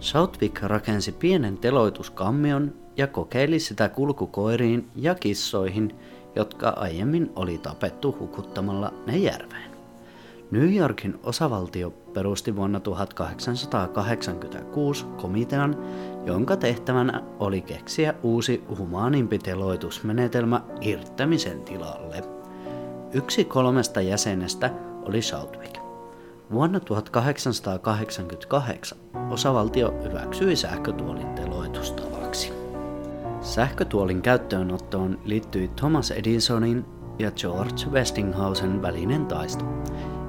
Southwick 0.00 0.62
rakensi 0.62 1.12
pienen 1.12 1.58
teloituskammion 1.58 2.74
ja 2.96 3.06
kokeili 3.06 3.58
sitä 3.58 3.88
kulkukoiriin 3.88 4.90
ja 4.96 5.14
kissoihin, 5.14 5.94
jotka 6.36 6.68
aiemmin 6.68 7.32
oli 7.36 7.58
tapettu 7.58 8.16
hukuttamalla 8.20 8.94
ne 9.06 9.16
järveen. 9.16 9.69
New 10.50 10.74
Yorkin 10.74 11.20
osavaltio 11.22 11.90
perusti 11.90 12.56
vuonna 12.56 12.80
1886 12.80 15.06
komitean, 15.16 15.76
jonka 16.24 16.56
tehtävänä 16.56 17.22
oli 17.38 17.60
keksiä 17.60 18.14
uusi 18.22 18.64
humaanimpi 18.78 19.38
teloitusmenetelmä 19.38 20.62
irttämisen 20.80 21.62
tilalle. 21.62 22.22
Yksi 23.12 23.44
kolmesta 23.44 24.00
jäsenestä 24.00 24.70
oli 25.02 25.22
Southwick. 25.22 25.78
Vuonna 26.52 26.80
1888 26.80 28.96
osavaltio 29.30 29.94
hyväksyi 30.04 30.56
sähkötuolin 30.56 31.34
teloitustavaksi. 31.34 32.52
Sähkötuolin 33.40 34.22
käyttöönottoon 34.22 35.18
liittyi 35.24 35.68
Thomas 35.68 36.10
Edisonin 36.10 36.84
ja 37.18 37.30
George 37.30 37.86
Westinghousen 37.90 38.82
välinen 38.82 39.26
taisto. 39.26 39.64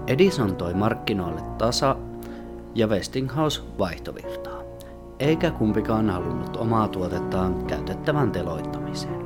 Edison 0.08 0.56
toi 0.56 0.74
markkinoille 0.74 1.42
tasa 1.58 1.96
ja 2.76 2.88
Westinghouse 2.88 3.62
vaihtovirtaa, 3.80 4.64
eikä 5.20 5.52
kumpikaan 5.52 6.10
halunnut 6.10 6.58
omaa 6.58 6.88
tuotettaan 6.88 7.66
käytettävän 7.66 8.32
teloittamiseen. 8.32 9.22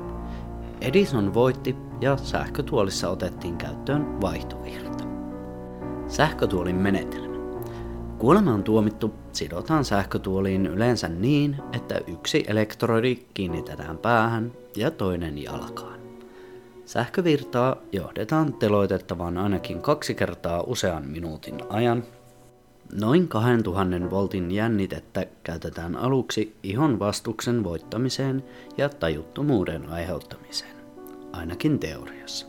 Edison 0.82 1.34
voitti 1.34 1.76
ja 2.02 2.18
sähkötuolissa 2.18 3.10
otettiin 3.10 3.58
käyttöön 3.58 4.22
vaihtovirta. 4.22 5.04
Sähkötuolin 6.08 6.76
menetelmä. 6.76 7.36
Kuolema 8.18 8.54
on 8.54 8.64
tuomittu 8.64 9.14
sidotaan 9.32 9.86
sähkötuoliin 9.86 10.66
yleensä 10.66 11.10
niin, 11.10 11.56
että 11.74 12.00
yksi 12.08 12.44
elektrodi 12.48 13.16
kiinnitetään 13.34 13.98
päähän 13.98 14.52
ja 14.76 14.92
toinen 14.92 15.44
jalkaan. 15.44 16.05
Sähkövirtaa 16.86 17.76
johdetaan 17.92 18.54
teloitettavaan 18.54 19.38
ainakin 19.38 19.82
kaksi 19.82 20.16
kertaa 20.16 20.62
usean 20.62 21.08
minuutin 21.08 21.56
ajan. 21.70 22.04
Noin 22.94 23.28
2000 23.28 24.10
voltin 24.10 24.52
jännitettä 24.52 25.26
käytetään 25.44 25.96
aluksi 25.96 26.56
ihon 26.64 27.00
vastuksen 27.00 27.64
voittamiseen 27.64 28.44
ja 28.78 28.90
tajuttomuuden 28.90 29.90
aiheuttamiseen, 29.90 30.76
ainakin 31.32 31.80
teoriassa. 31.80 32.48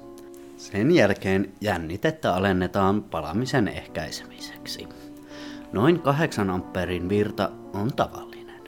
Sen 0.56 0.90
jälkeen 0.90 1.52
jännitettä 1.60 2.34
alennetaan 2.34 3.02
palamisen 3.02 3.68
ehkäisemiseksi. 3.68 4.88
Noin 5.72 6.00
8 6.00 6.50
amperin 6.50 7.08
virta 7.08 7.50
on 7.72 7.92
tavallinen. 7.96 8.60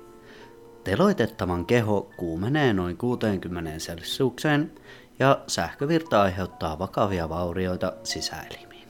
Teloitettavan 0.85 1.67
keho 1.67 2.11
kuumenee 2.17 2.73
noin 2.73 2.97
60 2.97 3.71
celsiukseen 3.79 4.73
ja 5.19 5.41
sähkövirta 5.47 6.23
aiheuttaa 6.23 6.79
vakavia 6.79 7.29
vaurioita 7.29 7.93
sisäelimiin. 8.05 8.89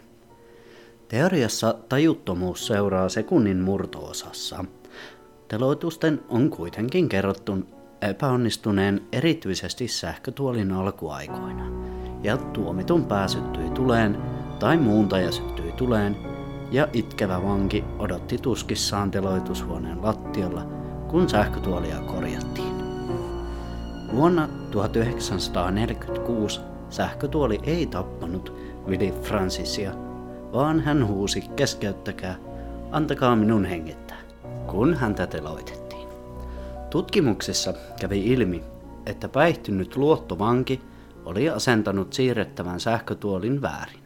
Teoriassa 1.09 1.75
tajuttomuus 1.89 2.67
seuraa 2.67 3.09
sekunnin 3.09 3.61
murtoosassa. 3.61 4.65
Teloitusten 5.49 6.21
on 6.29 6.51
kuitenkin 6.51 7.09
kerrottu 7.09 7.59
epäonnistuneen 8.03 9.07
erityisesti 9.13 9.89
sähkötuolin 9.89 10.73
alkuaikoina, 10.73 11.67
ja 12.23 12.37
tuomitun 12.37 13.05
pääsyttyi 13.05 13.71
tuleen 13.71 14.19
tai 14.59 14.77
muuntaja 14.77 15.33
syttyi 15.33 15.73
tuleen, 15.73 16.17
ja 16.71 16.89
itkevä 16.93 17.43
vanki 17.43 17.85
odotti 17.99 18.39
tuskissaan 18.39 19.11
teloitushuoneen 19.11 20.03
lattialla, 20.03 20.63
kun 21.09 21.29
sähkötuolia 21.29 22.01
korjattiin. 22.01 22.75
Vuonna 24.13 24.49
1946 24.71 26.61
sähkötuoli 26.91 27.61
ei 27.63 27.87
tappanut 27.87 28.53
Willie 28.87 29.13
Francisia, 29.23 29.93
vaan 30.53 30.81
hän 30.81 31.07
huusi 31.07 31.41
keskeyttäkää, 31.57 32.37
antakaa 32.91 33.37
minun 33.37 33.65
hengittää, 33.65 34.19
kun 34.67 34.95
häntä 34.95 35.27
teloitettiin. 35.27 36.09
Tutkimuksessa 36.91 37.75
kävi 38.01 38.27
ilmi, 38.27 38.65
että 39.07 39.29
päihtynyt 39.29 39.97
luottovanki 39.97 40.81
oli 41.25 41.51
asentanut 41.51 42.13
siirrettävän 42.13 42.81
sähkötuolin 42.81 43.63
väärin. 43.63 44.01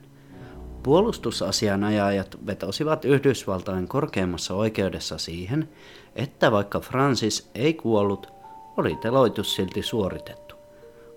Puolustusasianajajat 0.83 2.38
vetosivat 2.46 3.05
Yhdysvaltain 3.05 3.88
korkeimmassa 3.88 4.55
oikeudessa 4.55 5.18
siihen, 5.18 5.68
että 6.16 6.53
vaikka 6.53 6.81
Francis 6.81 7.51
ei 7.55 7.75
kuollut, 7.75 8.33
oli 8.77 8.96
teloitus 8.96 9.55
silti 9.55 9.83
suoritettu. 9.83 10.41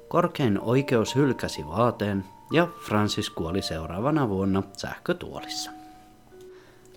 Korkein 0.08 0.60
oikeus 0.60 1.16
hylkäsi 1.16 1.68
vaateen 1.68 2.26
ja 2.52 2.68
Francis 2.88 3.30
kuoli 3.30 3.62
seuraavana 3.62 4.30
vuonna 4.30 4.64
sähkötuolissa. 4.78 5.72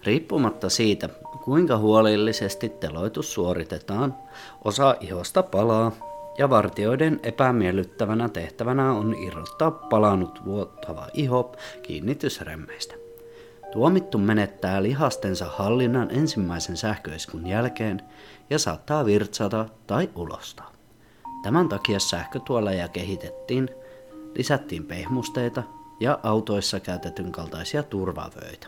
Riippumatta 0.05 0.71
siitä, 0.71 1.09
kuinka 1.45 1.79
huolellisesti 1.79 2.69
teloitus 2.69 3.35
suoritetaan, 3.35 4.15
osa 4.65 4.97
ihosta 5.01 5.43
palaa 5.43 5.93
ja 6.39 6.51
vartioiden 6.51 7.21
epämiellyttävänä 7.23 8.29
tehtävänä 8.29 8.93
on 8.93 9.15
irrottaa 9.15 9.71
palanut 9.71 10.45
vuottava 10.45 11.07
iho 11.15 11.57
kiinnitysremmeistä. 11.83 12.95
Tuomittu 13.73 14.19
menettää 14.19 14.83
lihastensa 14.83 15.45
hallinnan 15.45 16.09
ensimmäisen 16.11 16.77
sähköiskun 16.77 17.47
jälkeen 17.47 18.03
ja 18.51 18.59
saattaa 18.59 19.05
virtsata 19.05 19.67
tai 19.87 20.11
ulostaa. 20.15 20.78
Tämän 21.43 21.69
takia 21.69 21.99
sähkötuoleja 21.99 22.89
kehitettiin, 22.89 23.69
lisättiin 24.35 24.85
pehmusteita 24.85 25.63
ja 26.01 26.19
autoissa 26.23 26.81
käytetyn 26.81 27.33
kaltaisia 27.33 27.83
turvavöitä. 27.83 28.67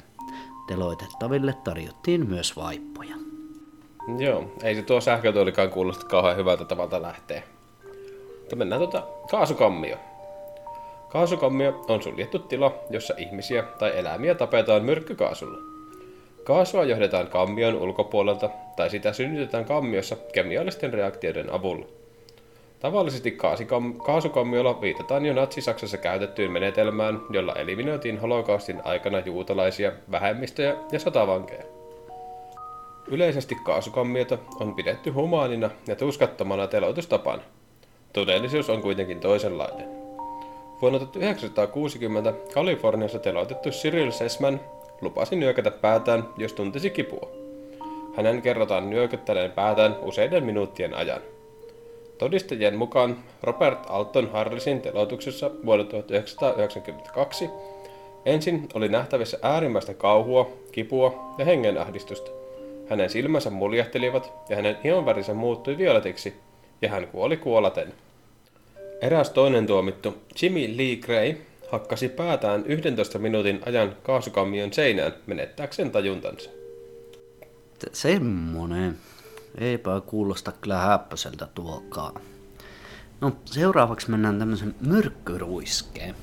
Teloitettaville 0.67 1.55
tarjottiin 1.65 2.29
myös 2.29 2.57
vaippoja. 2.57 3.15
Joo, 4.19 4.53
ei 4.63 4.75
se 4.75 4.83
tuo 4.83 5.01
sähkötuolikaan 5.01 5.71
kuulosta 5.71 6.07
kauhean 6.07 6.37
hyvältä 6.37 6.65
tavalta 6.65 7.03
lähteä. 7.03 7.43
Mutta 8.39 8.57
mennään 8.57 8.81
tuota 8.81 9.07
kaasukammio. 9.31 9.97
Kaasukammio 11.09 11.85
on 11.89 12.03
suljettu 12.03 12.39
tila, 12.39 12.75
jossa 12.91 13.15
ihmisiä 13.17 13.63
tai 13.63 13.99
eläimiä 13.99 14.35
tapetaan 14.35 14.85
myrkkykaasulla. 14.85 15.59
Kaasua 16.45 16.85
johdetaan 16.85 17.27
kammion 17.27 17.75
ulkopuolelta 17.75 18.51
tai 18.77 18.91
sitä 18.91 19.13
synnytetään 19.13 19.65
kammiossa 19.65 20.17
kemiallisten 20.33 20.93
reaktioiden 20.93 21.53
avulla. 21.53 22.00
Tavallisesti 22.81 23.39
kaasukammiolla 24.07 24.81
viitataan 24.81 25.27
jo 25.27 25.35
Natsi-Saksassa 25.35 25.99
käytettyyn 25.99 26.51
menetelmään, 26.51 27.21
jolla 27.31 27.55
eliminoitiin 27.55 28.21
holokaustin 28.21 28.81
aikana 28.85 29.19
juutalaisia, 29.19 29.93
vähemmistöjä 30.11 30.77
ja 30.93 30.99
sotavankeja. 30.99 31.65
Yleisesti 33.07 33.55
kaasukammiota 33.55 34.39
on 34.61 34.75
pidetty 34.75 35.11
humaanina 35.11 35.71
ja 35.87 35.97
tuskattomana 35.97 36.67
teloitustapana. 36.67 37.43
Todellisuus 38.13 38.71
on 38.71 38.83
kuitenkin 38.83 39.21
toisenlainen. 39.21 39.89
Vuonna 40.83 40.99
1960 40.99 42.35
Kaliforniassa 42.55 43.19
teloitettu 43.19 43.69
Cyril 43.71 44.11
Sesman 44.11 44.61
lupasi 45.01 45.37
nyökätä 45.37 45.71
päätään, 45.71 46.29
jos 46.37 46.53
tuntisi 46.53 46.91
kipua. 46.91 47.31
Hänen 48.17 48.43
kerrotaan 48.43 48.91
nyökyttäneen 48.91 49.53
päätään 49.53 49.97
useiden 50.03 50.45
minuuttien 50.45 50.95
ajan. 50.95 51.21
Todistajien 52.21 52.77
mukaan 52.77 53.19
Robert 53.43 53.79
Alton 53.87 54.31
Harrisin 54.33 54.81
teloituksessa 54.81 55.51
vuonna 55.67 55.85
1992 55.85 57.51
ensin 58.25 58.69
oli 58.75 58.89
nähtävissä 58.89 59.39
äärimmäistä 59.43 59.95
kauhua, 59.95 60.53
kipua 60.73 61.35
ja 61.39 61.45
hengenahdistusta. 61.45 62.31
Hänen 62.89 63.11
silmänsä 63.11 63.51
muljahtelivat 63.51 64.33
ja 64.49 64.57
hänen 64.57 64.79
ihonvärinsä 64.85 65.35
muuttui 65.35 65.79
violetiksi 65.79 66.35
ja 66.83 66.89
hän 66.89 67.07
kuoli 67.07 67.37
kuolaten. 67.37 67.93
Eräs 69.01 69.31
toinen 69.31 69.67
tuomittu, 69.67 70.15
Jimmy 70.43 70.77
Lee 70.77 70.97
Gray, 70.97 71.35
hakkasi 71.73 72.09
päätään 72.09 72.65
11 72.67 73.19
minuutin 73.19 73.61
ajan 73.67 73.97
kaasukammion 74.03 74.73
seinään 74.73 75.15
menettääkseen 75.27 75.91
tajuntansa. 75.91 76.51
Semmonen. 77.93 78.97
Eipä 79.59 80.01
kuulosta 80.07 80.53
kyllä 80.53 80.79
häppöseltä 80.79 81.49
tuokaan. 81.55 82.21
No, 83.21 83.33
seuraavaksi 83.45 84.11
mennään 84.11 84.39
tämmöisen 84.39 84.75
myrkkyruiskeen. 84.81 86.15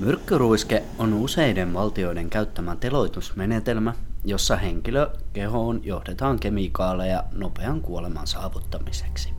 Myrkkyruiske 0.00 0.82
on 0.98 1.12
useiden 1.12 1.74
valtioiden 1.74 2.30
käyttämä 2.30 2.76
teloitusmenetelmä, 2.76 3.94
jossa 4.24 4.56
henkilö 4.56 5.10
kehoon 5.32 5.80
johdetaan 5.84 6.38
kemikaaleja 6.38 7.24
nopean 7.32 7.80
kuoleman 7.80 8.26
saavuttamiseksi. 8.26 9.32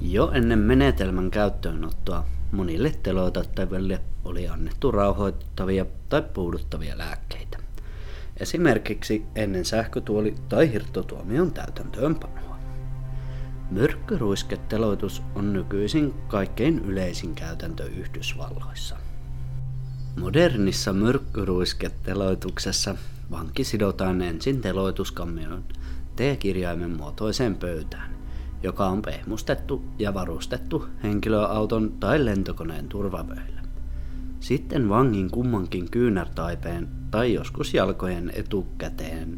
Jo 0.00 0.30
ennen 0.34 0.58
menetelmän 0.58 1.30
käyttöönottoa 1.30 2.24
monille 2.52 2.92
teloitettaville 3.02 4.00
oli 4.24 4.48
annettu 4.48 4.90
rauhoittavia 4.90 5.86
tai 6.08 6.22
puuduttavia 6.22 6.98
lääkkeitä. 6.98 7.65
Esimerkiksi 8.40 9.26
ennen 9.34 9.64
sähkötuoli- 9.64 10.34
tai 10.48 10.72
hirttotuomion 10.72 11.52
täytäntöönpanoa. 11.52 12.58
Myrkkyruisketeloitus 13.70 15.22
on 15.34 15.52
nykyisin 15.52 16.14
kaikkein 16.28 16.78
yleisin 16.78 17.34
käytäntö 17.34 17.84
Yhdysvalloissa. 17.84 18.96
Modernissa 20.20 20.92
myrkkyruisketeloituksessa 20.92 22.94
vanki 23.30 23.64
sidotaan 23.64 24.22
ensin 24.22 24.60
teloituskammion 24.60 25.64
T-kirjaimen 26.16 26.90
muotoiseen 26.90 27.54
pöytään, 27.54 28.16
joka 28.62 28.86
on 28.86 29.02
pehmustettu 29.02 29.84
ja 29.98 30.14
varustettu 30.14 30.86
henkilöauton 31.02 31.92
tai 32.00 32.24
lentokoneen 32.24 32.88
turvavöillä. 32.88 33.55
Sitten 34.40 34.88
vangin 34.88 35.30
kummankin 35.30 35.90
kyynärtaipeen 35.90 36.88
tai 37.10 37.34
joskus 37.34 37.74
jalkojen 37.74 38.32
etukäteen 38.34 39.36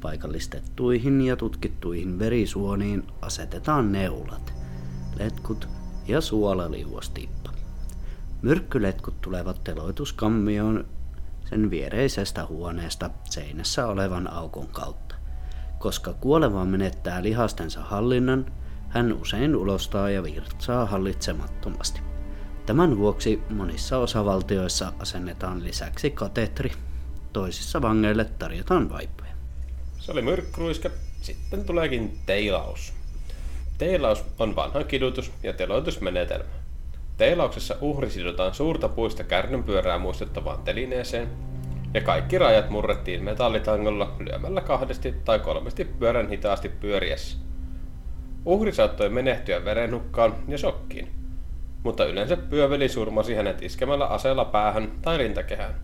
paikallistettuihin 0.00 1.20
ja 1.20 1.36
tutkittuihin 1.36 2.18
verisuoniin 2.18 3.06
asetetaan 3.20 3.92
neulat, 3.92 4.54
letkut 5.18 5.68
ja 6.08 6.20
suolaliuostippa. 6.20 7.50
Myrkkyletkut 8.42 9.20
tulevat 9.20 9.64
teloituskammioon 9.64 10.84
sen 11.44 11.70
viereisestä 11.70 12.46
huoneesta 12.46 13.10
seinässä 13.24 13.86
olevan 13.86 14.32
aukon 14.32 14.66
kautta. 14.66 15.14
Koska 15.78 16.12
kuoleva 16.12 16.64
menettää 16.64 17.22
lihastensa 17.22 17.80
hallinnan, 17.80 18.46
hän 18.88 19.12
usein 19.12 19.56
ulostaa 19.56 20.10
ja 20.10 20.22
virtsaa 20.22 20.86
hallitsemattomasti. 20.86 22.11
Tämän 22.66 22.98
vuoksi 22.98 23.42
monissa 23.50 23.98
osavaltioissa 23.98 24.92
asennetaan 24.98 25.64
lisäksi 25.64 26.10
katetri. 26.10 26.72
Toisissa 27.32 27.82
vangeille 27.82 28.24
tarjotaan 28.24 28.90
vaippoja. 28.90 29.30
Se 29.98 30.12
oli 30.12 30.22
myrkkyruiske. 30.22 30.90
Sitten 31.20 31.64
tuleekin 31.64 32.18
teilaus. 32.26 32.92
Teilaus 33.78 34.24
on 34.38 34.56
vanha 34.56 34.84
kidutus- 34.84 35.32
ja 35.42 35.52
teloitusmenetelmä. 35.52 36.48
Teilauksessa 37.16 37.76
uhri 37.80 38.10
sidotaan 38.10 38.54
suurta 38.54 38.88
puista 38.88 39.24
kärnynpyörää 39.24 39.98
muistuttavaan 39.98 40.62
telineeseen, 40.62 41.28
ja 41.94 42.00
kaikki 42.00 42.38
rajat 42.38 42.70
murrettiin 42.70 43.24
metallitangolla 43.24 44.16
lyömällä 44.18 44.60
kahdesti 44.60 45.14
tai 45.24 45.38
kolmesti 45.38 45.84
pyörän 45.84 46.28
hitaasti 46.28 46.68
pyöriessä. 46.68 47.38
Uhri 48.44 48.72
saattoi 48.72 49.08
menehtyä 49.08 49.64
verenhukkaan 49.64 50.34
ja 50.48 50.58
shokkiin, 50.58 51.08
mutta 51.82 52.04
yleensä 52.04 52.36
pyöveli 52.36 52.88
surmasi 52.88 53.34
hänet 53.34 53.62
iskemällä 53.62 54.06
aseella 54.06 54.44
päähän 54.44 54.92
tai 55.02 55.18
rintakehään. 55.18 55.74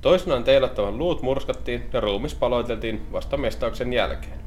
Toisinaan 0.00 0.44
teilattavan 0.44 0.98
luut 0.98 1.22
murskattiin 1.22 1.86
ja 1.92 2.00
ruumis 2.00 2.34
paloiteltiin 2.34 3.12
vasta 3.12 3.36
mestauksen 3.36 3.92
jälkeen. 3.92 4.40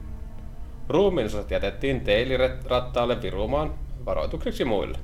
Ruumiinosat 0.89 1.51
jätettiin 1.51 2.01
teilirattaalle 2.01 3.21
virumaan 3.21 3.73
varoitukseksi 4.05 4.65
muille. 4.65 4.97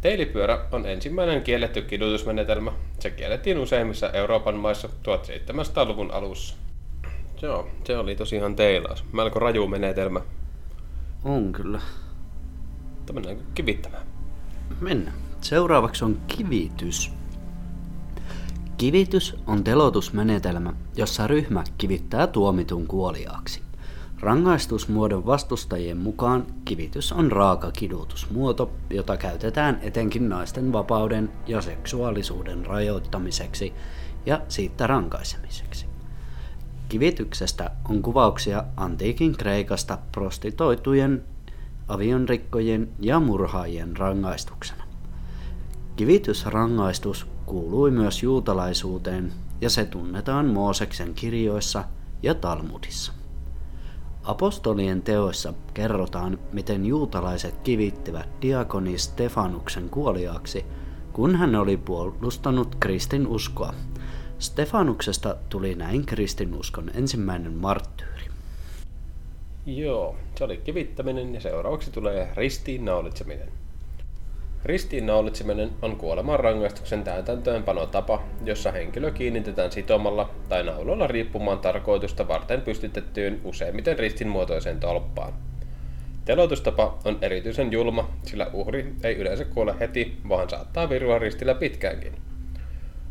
Teilipyörä 0.00 0.66
on 0.72 0.86
ensimmäinen 0.86 1.42
kielletty 1.42 1.82
kidutusmenetelmä. 1.82 2.72
Se 3.00 3.10
kiellettiin 3.10 3.58
useimmissa 3.58 4.10
Euroopan 4.10 4.54
maissa 4.54 4.88
1700-luvun 4.88 6.10
alussa. 6.10 6.56
Joo, 7.42 7.68
se 7.84 7.98
oli 7.98 8.16
tosiaan 8.16 8.56
teilaus. 8.56 9.04
Melko 9.12 9.38
raju 9.38 9.66
menetelmä. 9.66 10.20
On 11.24 11.52
kyllä. 11.52 11.80
Mutta 12.96 13.12
mennäänkö 13.12 13.42
kivittämään? 13.54 14.17
Mennään. 14.80 15.16
Seuraavaksi 15.40 16.04
on 16.04 16.20
kivitys. 16.26 17.12
Kivitys 18.76 19.36
on 19.46 19.64
telotusmenetelmä, 19.64 20.72
jossa 20.96 21.26
ryhmä 21.26 21.64
kivittää 21.78 22.26
tuomitun 22.26 22.86
kuoliaaksi. 22.86 23.62
Rangaistusmuodon 24.20 25.26
vastustajien 25.26 25.96
mukaan 25.96 26.46
kivitys 26.64 27.12
on 27.12 27.32
raaka 27.32 27.70
kidutusmuoto, 27.70 28.70
jota 28.90 29.16
käytetään 29.16 29.78
etenkin 29.82 30.28
naisten 30.28 30.72
vapauden 30.72 31.32
ja 31.46 31.60
seksuaalisuuden 31.60 32.66
rajoittamiseksi 32.66 33.72
ja 34.26 34.40
siitä 34.48 34.86
rankaisemiseksi. 34.86 35.86
Kivityksestä 36.88 37.70
on 37.88 38.02
kuvauksia 38.02 38.64
antiikin 38.76 39.36
Kreikasta 39.36 39.98
prostitoitujen, 40.12 41.24
avionrikkojen 41.88 42.88
ja 43.00 43.20
murhaajien 43.20 43.96
rangaistuksena. 43.96 44.84
Kivitysrangaistus 45.96 47.26
kuului 47.46 47.90
myös 47.90 48.22
juutalaisuuteen 48.22 49.32
ja 49.60 49.70
se 49.70 49.84
tunnetaan 49.84 50.46
Mooseksen 50.46 51.14
kirjoissa 51.14 51.84
ja 52.22 52.34
Talmudissa. 52.34 53.12
Apostolien 54.22 55.02
teoissa 55.02 55.54
kerrotaan, 55.74 56.38
miten 56.52 56.86
juutalaiset 56.86 57.58
kivittivät 57.58 58.28
diakoni 58.42 58.98
Stefanuksen 58.98 59.88
kuoliaaksi, 59.90 60.64
kun 61.12 61.36
hän 61.36 61.54
oli 61.54 61.76
puolustanut 61.76 62.74
kristin 62.74 63.26
uskoa. 63.26 63.74
Stefanuksesta 64.38 65.36
tuli 65.48 65.74
näin 65.74 66.06
kristinuskon 66.06 66.90
ensimmäinen 66.94 67.54
marttyyri. 67.54 68.27
Joo, 69.76 70.16
se 70.34 70.44
oli 70.44 70.56
kivittäminen 70.56 71.34
ja 71.34 71.40
seuraavaksi 71.40 71.90
tulee 71.90 72.28
ristiinnaulitseminen. 72.34 73.48
Ristiinnaulitseminen 74.64 75.70
on 75.82 75.96
kuoleman 75.96 76.40
rangaistuksen 76.40 77.04
täytäntöönpanotapa, 77.04 78.22
jossa 78.44 78.72
henkilö 78.72 79.10
kiinnitetään 79.10 79.72
sitomalla 79.72 80.30
tai 80.48 80.64
nauloilla 80.64 81.06
riippumaan 81.06 81.58
tarkoitusta 81.58 82.28
varten 82.28 82.60
pystytettyyn 82.60 83.40
useimmiten 83.44 83.98
ristinmuotoiseen 83.98 84.80
tolppaan. 84.80 85.32
Teloitustapa 86.24 86.98
on 87.04 87.18
erityisen 87.22 87.72
julma, 87.72 88.10
sillä 88.22 88.46
uhri 88.52 88.94
ei 89.04 89.16
yleensä 89.16 89.44
kuole 89.44 89.74
heti, 89.80 90.16
vaan 90.28 90.50
saattaa 90.50 90.88
virua 90.88 91.18
ristillä 91.18 91.54
pitkäänkin. 91.54 92.12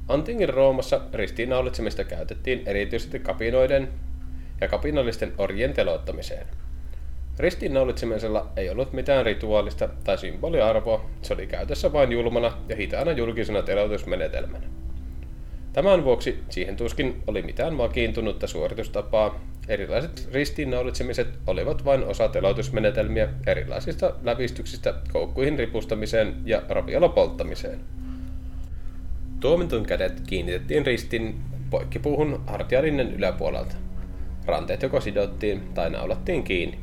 Antiikin 0.07 0.49
Roomassa 0.49 1.01
ristiinnaulitsemista 1.13 2.03
käytettiin 2.03 2.61
erityisesti 2.65 3.19
kapinoiden 3.19 3.89
ja 4.61 4.67
kapinallisten 4.67 5.33
orjien 5.37 5.73
teloittamiseen. 5.73 6.47
Ristiinnaulitsemisella 7.39 8.51
ei 8.55 8.69
ollut 8.69 8.93
mitään 8.93 9.25
rituaalista 9.25 9.89
tai 10.03 10.17
symboliarvoa, 10.17 11.09
se 11.21 11.33
oli 11.33 11.47
käytössä 11.47 11.93
vain 11.93 12.11
julmana 12.11 12.57
ja 12.69 12.75
hitaana 12.75 13.11
julkisena 13.11 13.61
teloitusmenetelmänä. 13.61 14.67
Tämän 15.73 16.03
vuoksi 16.03 16.43
siihen 16.49 16.75
tuskin 16.75 17.23
oli 17.27 17.41
mitään 17.41 17.77
vakiintunutta 17.77 18.47
suoritustapaa. 18.47 19.39
Erilaiset 19.67 20.29
ristiinnaulitsemiset 20.33 21.27
olivat 21.47 21.85
vain 21.85 22.03
osa 22.03 22.27
teloitusmenetelmiä 22.27 23.27
erilaisista 23.47 24.13
lävistyksistä 24.23 24.93
koukkuihin 25.13 25.59
ripustamiseen 25.59 26.35
ja 26.45 26.61
raviolla 26.69 27.09
polttamiseen. 27.09 27.79
Tuomitun 29.39 29.85
kädet 29.85 30.21
kiinnitettiin 30.27 30.85
ristin 30.85 31.41
poikkipuuhun 31.69 32.43
hartiarinnen 32.47 33.13
yläpuolelta. 33.13 33.75
Ranteet 34.47 34.81
joko 34.81 35.01
sidottiin 35.01 35.73
tai 35.73 35.89
naulattiin 35.89 36.43
kiinni. 36.43 36.79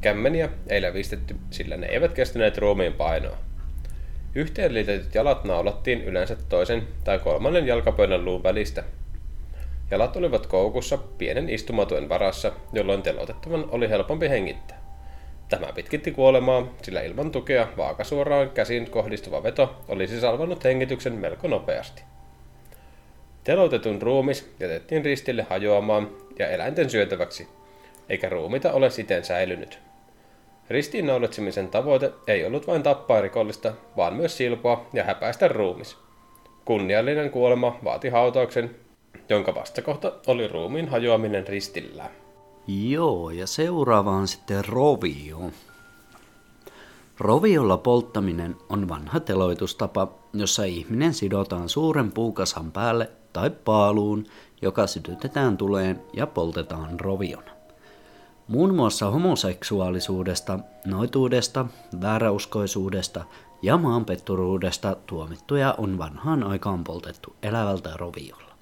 Kämmeniä 0.00 0.48
ei 0.66 0.82
lävistetty, 0.82 1.36
sillä 1.50 1.76
ne 1.76 1.86
eivät 1.86 2.12
kestäneet 2.12 2.58
ruumiin 2.58 2.92
painoa. 2.92 3.36
Yhteenliitetyt 4.34 5.14
jalat 5.14 5.44
naulattiin 5.44 6.04
yleensä 6.04 6.36
toisen 6.48 6.88
tai 7.04 7.18
kolmannen 7.18 7.66
jalkapöydän 7.66 8.24
luun 8.24 8.42
välistä. 8.42 8.84
Jalat 9.90 10.16
olivat 10.16 10.46
koukussa 10.46 10.98
pienen 11.18 11.50
istumatuen 11.50 12.08
varassa, 12.08 12.52
jolloin 12.72 13.02
telotettavan 13.02 13.64
oli 13.70 13.88
helpompi 13.88 14.28
hengittää. 14.28 14.78
Tämä 15.48 15.72
pitkitti 15.74 16.10
kuolemaa, 16.10 16.74
sillä 16.82 17.00
ilman 17.00 17.30
tukea 17.30 17.68
vaakasuoraan 17.76 18.50
käsin 18.50 18.90
kohdistuva 18.90 19.42
veto 19.42 19.76
olisi 19.88 20.20
salvannut 20.20 20.64
hengityksen 20.64 21.12
melko 21.12 21.48
nopeasti. 21.48 22.02
Telotetun 23.48 24.02
ruumis 24.02 24.50
jätettiin 24.60 25.04
ristille 25.04 25.46
hajoamaan 25.50 26.08
ja 26.38 26.48
eläinten 26.48 26.90
syötäväksi, 26.90 27.48
eikä 28.08 28.28
ruumita 28.28 28.72
ole 28.72 28.90
siten 28.90 29.24
säilynyt. 29.24 29.78
Ristiinnaulitsemisen 30.70 31.68
tavoite 31.68 32.12
ei 32.26 32.46
ollut 32.46 32.66
vain 32.66 32.82
tappaa 32.82 33.20
rikollista, 33.20 33.72
vaan 33.96 34.14
myös 34.14 34.36
silpoa 34.36 34.86
ja 34.92 35.04
häpäistä 35.04 35.48
ruumis. 35.48 35.96
Kunniallinen 36.64 37.30
kuolema 37.30 37.76
vaati 37.84 38.08
hautauksen, 38.08 38.76
jonka 39.28 39.54
vastakohta 39.54 40.12
oli 40.26 40.48
ruumiin 40.48 40.88
hajoaminen 40.88 41.46
ristillään. 41.46 42.10
Joo, 42.66 43.30
ja 43.30 43.46
seuraava 43.46 44.10
on 44.10 44.28
sitten 44.28 44.64
rovio. 44.64 45.50
Roviolla 47.18 47.76
polttaminen 47.76 48.56
on 48.68 48.88
vanha 48.88 49.20
teloitustapa, 49.20 50.14
jossa 50.32 50.64
ihminen 50.64 51.14
sidotaan 51.14 51.68
suuren 51.68 52.12
puukasan 52.12 52.72
päälle 52.72 53.10
tai 53.38 53.50
paaluun, 53.50 54.24
joka 54.62 54.86
sytytetään 54.86 55.56
tuleen 55.56 56.02
ja 56.12 56.26
poltetaan 56.26 57.00
roviona. 57.00 57.50
Muun 58.48 58.74
muassa 58.74 59.10
homoseksuaalisuudesta, 59.10 60.58
noituudesta, 60.86 61.66
vääräuskoisuudesta 62.00 63.24
ja 63.62 63.76
maanpetturuudesta 63.76 64.96
tuomittuja 65.06 65.74
on 65.78 65.98
vanhaan 65.98 66.44
aikaan 66.44 66.84
poltettu 66.84 67.36
elävältä 67.42 67.90
roviolla. 67.96 68.54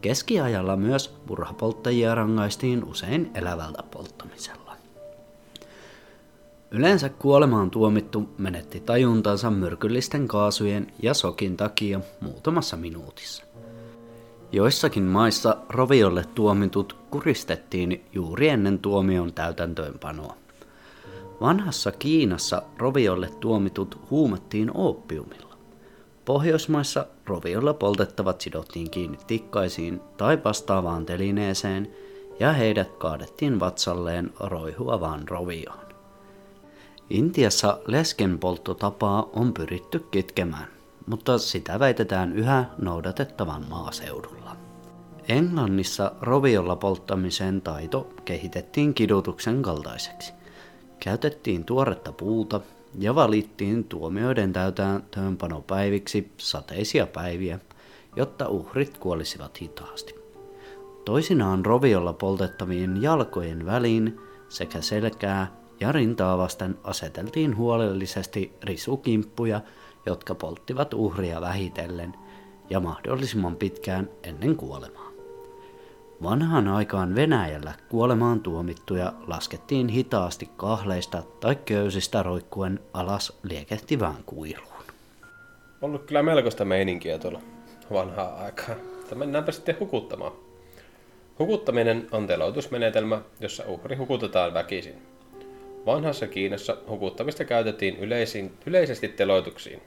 Keskiajalla 0.00 0.76
myös 0.76 1.14
murhapolttajia 1.28 2.14
rangaistiin 2.14 2.84
usein 2.84 3.30
elävältä 3.34 3.82
polttamisella. 3.82 4.76
Yleensä 6.70 7.08
kuolemaan 7.08 7.70
tuomittu 7.70 8.28
menetti 8.38 8.80
tajuntansa 8.80 9.50
myrkyllisten 9.50 10.28
kaasujen 10.28 10.92
ja 11.02 11.14
sokin 11.14 11.56
takia 11.56 12.00
muutamassa 12.20 12.76
minuutissa. 12.76 13.47
Joissakin 14.52 15.02
maissa 15.02 15.56
roviolle 15.68 16.24
tuomitut 16.34 16.96
kuristettiin 17.10 18.04
juuri 18.12 18.48
ennen 18.48 18.78
tuomion 18.78 19.32
täytäntöönpanoa. 19.32 20.36
Vanhassa 21.40 21.92
Kiinassa 21.92 22.62
roviolle 22.78 23.30
tuomitut 23.40 23.98
huumattiin 24.10 24.70
oppiumilla. 24.76 25.54
Pohjoismaissa 26.24 27.06
roviolla 27.26 27.74
poltettavat 27.74 28.40
sidottiin 28.40 28.90
kiinni 28.90 29.18
tikkaisiin 29.26 30.00
tai 30.16 30.38
vastaavaan 30.44 31.06
telineeseen 31.06 31.92
ja 32.40 32.52
heidät 32.52 32.96
kaadettiin 32.98 33.60
vatsalleen 33.60 34.32
roihuavaan 34.40 35.28
rovioon. 35.28 35.88
Intiassa 37.10 37.78
leskenpolttotapaa 37.86 39.28
on 39.32 39.54
pyritty 39.54 40.06
kitkemään 40.10 40.78
mutta 41.08 41.38
sitä 41.38 41.78
väitetään 41.78 42.32
yhä 42.32 42.64
noudatettavan 42.78 43.64
maaseudulla. 43.68 44.37
Englannissa 45.28 46.12
roviolla 46.20 46.76
polttamisen 46.76 47.60
taito 47.60 48.12
kehitettiin 48.24 48.94
kidutuksen 48.94 49.62
kaltaiseksi. 49.62 50.32
Käytettiin 51.00 51.64
tuoretta 51.64 52.12
puuta 52.12 52.60
ja 52.98 53.14
valittiin 53.14 53.84
tuomioiden 53.84 54.52
täytäntöönpanopäiviksi 54.52 56.32
sateisia 56.36 57.06
päiviä, 57.06 57.58
jotta 58.16 58.48
uhrit 58.48 58.98
kuolisivat 58.98 59.60
hitaasti. 59.60 60.14
Toisinaan 61.04 61.64
roviolla 61.64 62.12
poltettavien 62.12 63.02
jalkojen 63.02 63.66
väliin 63.66 64.20
sekä 64.48 64.80
selkää 64.80 65.52
ja 65.80 65.92
rintaa 65.92 66.38
vasten 66.38 66.78
aseteltiin 66.84 67.56
huolellisesti 67.56 68.52
risukimppuja 68.62 69.60
jotka 70.06 70.34
polttivat 70.34 70.94
uhria 70.94 71.40
vähitellen 71.40 72.14
ja 72.70 72.80
mahdollisimman 72.80 73.56
pitkään 73.56 74.10
ennen 74.22 74.56
kuolemaa. 74.56 75.07
Vanhaan 76.22 76.68
aikaan 76.68 77.14
Venäjällä 77.14 77.72
kuolemaan 77.88 78.40
tuomittuja 78.40 79.12
laskettiin 79.26 79.88
hitaasti 79.88 80.50
kahleista 80.56 81.22
tai 81.40 81.56
köysistä 81.56 82.22
roikkuen 82.22 82.80
alas 82.92 83.38
liekehtivään 83.42 84.24
kuiluun. 84.26 84.84
Ollut 85.82 86.04
kyllä 86.04 86.22
melkoista 86.22 86.64
meininkiä 86.64 87.18
tuolla 87.18 87.40
vanhaa 87.92 88.34
aikaa. 88.44 88.74
Mennäänpä 89.14 89.52
sitten 89.52 89.76
hukuttamaan. 89.80 90.32
Hukuttaminen 91.38 92.06
on 92.12 92.26
teloitusmenetelmä, 92.26 93.20
jossa 93.40 93.64
uhri 93.66 93.96
hukutetaan 93.96 94.54
väkisin. 94.54 95.02
Vanhassa 95.86 96.26
Kiinassa 96.26 96.76
hukuttamista 96.88 97.44
käytettiin 97.44 97.96
yleisin, 97.96 98.52
yleisesti 98.66 99.08
teloituksiin, 99.08 99.82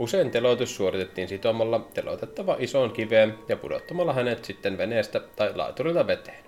Usein 0.00 0.30
teloitus 0.30 0.76
suoritettiin 0.76 1.28
sitomalla 1.28 1.88
teloitettava 1.94 2.56
isoon 2.58 2.90
kiveen 2.92 3.34
ja 3.48 3.56
pudottamalla 3.56 4.12
hänet 4.12 4.44
sitten 4.44 4.78
veneestä 4.78 5.20
tai 5.36 5.56
laiturilta 5.56 6.06
veteen. 6.06 6.44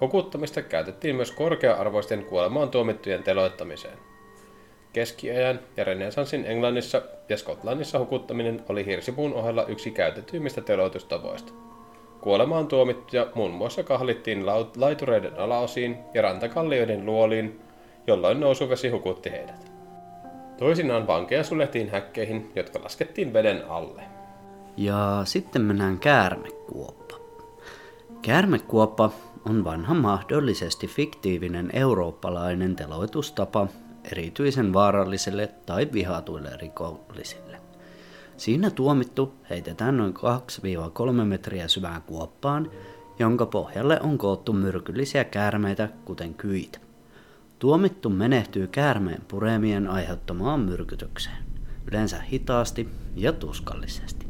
Hukuttamista 0.00 0.62
käytettiin 0.62 1.16
myös 1.16 1.32
korkea-arvoisten 1.32 2.24
kuolemaan 2.24 2.70
tuomittujen 2.70 3.22
teloittamiseen. 3.22 3.98
Keskiajan 4.92 5.60
ja 5.76 5.84
renesanssin 5.84 6.44
Englannissa 6.46 7.02
ja 7.28 7.36
Skotlannissa 7.36 7.98
hukuttaminen 7.98 8.64
oli 8.68 8.86
hirsipuun 8.86 9.34
ohella 9.34 9.66
yksi 9.66 9.90
käytetyimmistä 9.90 10.60
teloitustavoista. 10.60 11.52
Kuolemaan 12.20 12.66
tuomittuja 12.66 13.26
muun 13.34 13.50
muassa 13.50 13.82
kahlittiin 13.82 14.46
laitureiden 14.76 15.38
alaosiin 15.38 15.98
ja 16.14 16.22
rantakallioiden 16.22 17.06
luoliin, 17.06 17.60
jolloin 18.06 18.40
nousuvesi 18.40 18.88
hukutti 18.88 19.30
heidät. 19.30 19.71
Toisinaan 20.62 21.06
vankeja 21.06 21.44
suljettiin 21.44 21.90
häkkeihin, 21.90 22.52
jotka 22.56 22.82
laskettiin 22.82 23.32
veden 23.32 23.68
alle. 23.68 24.02
Ja 24.76 25.22
sitten 25.24 25.62
mennään 25.62 25.98
käärmekuoppa. 25.98 27.16
Käärmekuoppa 28.22 29.10
on 29.48 29.64
vanha 29.64 29.94
mahdollisesti 29.94 30.86
fiktiivinen 30.86 31.70
eurooppalainen 31.72 32.76
teloitustapa 32.76 33.66
erityisen 34.12 34.72
vaaralliselle 34.72 35.50
tai 35.66 35.88
vihatuille 35.92 36.50
rikollisille. 36.56 37.60
Siinä 38.36 38.70
tuomittu 38.70 39.34
heitetään 39.50 39.96
noin 39.96 40.14
2-3 41.20 41.24
metriä 41.24 41.68
syvään 41.68 42.02
kuoppaan, 42.02 42.70
jonka 43.18 43.46
pohjalle 43.46 44.00
on 44.00 44.18
koottu 44.18 44.52
myrkyllisiä 44.52 45.24
käärmeitä, 45.24 45.88
kuten 46.04 46.34
kyitä. 46.34 46.91
Tuomittu 47.62 48.10
menehtyy 48.10 48.66
käärmeen 48.66 49.22
puremien 49.28 49.88
aiheuttamaan 49.88 50.60
myrkytykseen, 50.60 51.36
yleensä 51.88 52.20
hitaasti 52.20 52.88
ja 53.16 53.32
tuskallisesti. 53.32 54.26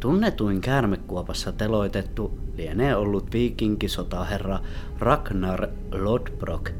Tunnetuin 0.00 0.60
käärmekuopassa 0.60 1.52
teloitettu 1.52 2.38
lienee 2.56 2.96
ollut 2.96 3.32
viikinkisotaherra 3.32 4.58
Ragnar 4.98 5.68
Lodbrok, 5.92 6.70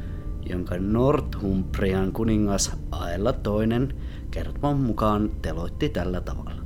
jonka 0.48 0.78
Northumbrian 0.78 2.12
kuningas 2.12 2.72
Aella 2.90 3.32
toinen 3.32 3.94
kertoman 4.30 4.76
mukaan 4.76 5.30
teloitti 5.42 5.88
tällä 5.88 6.20
tavalla, 6.20 6.62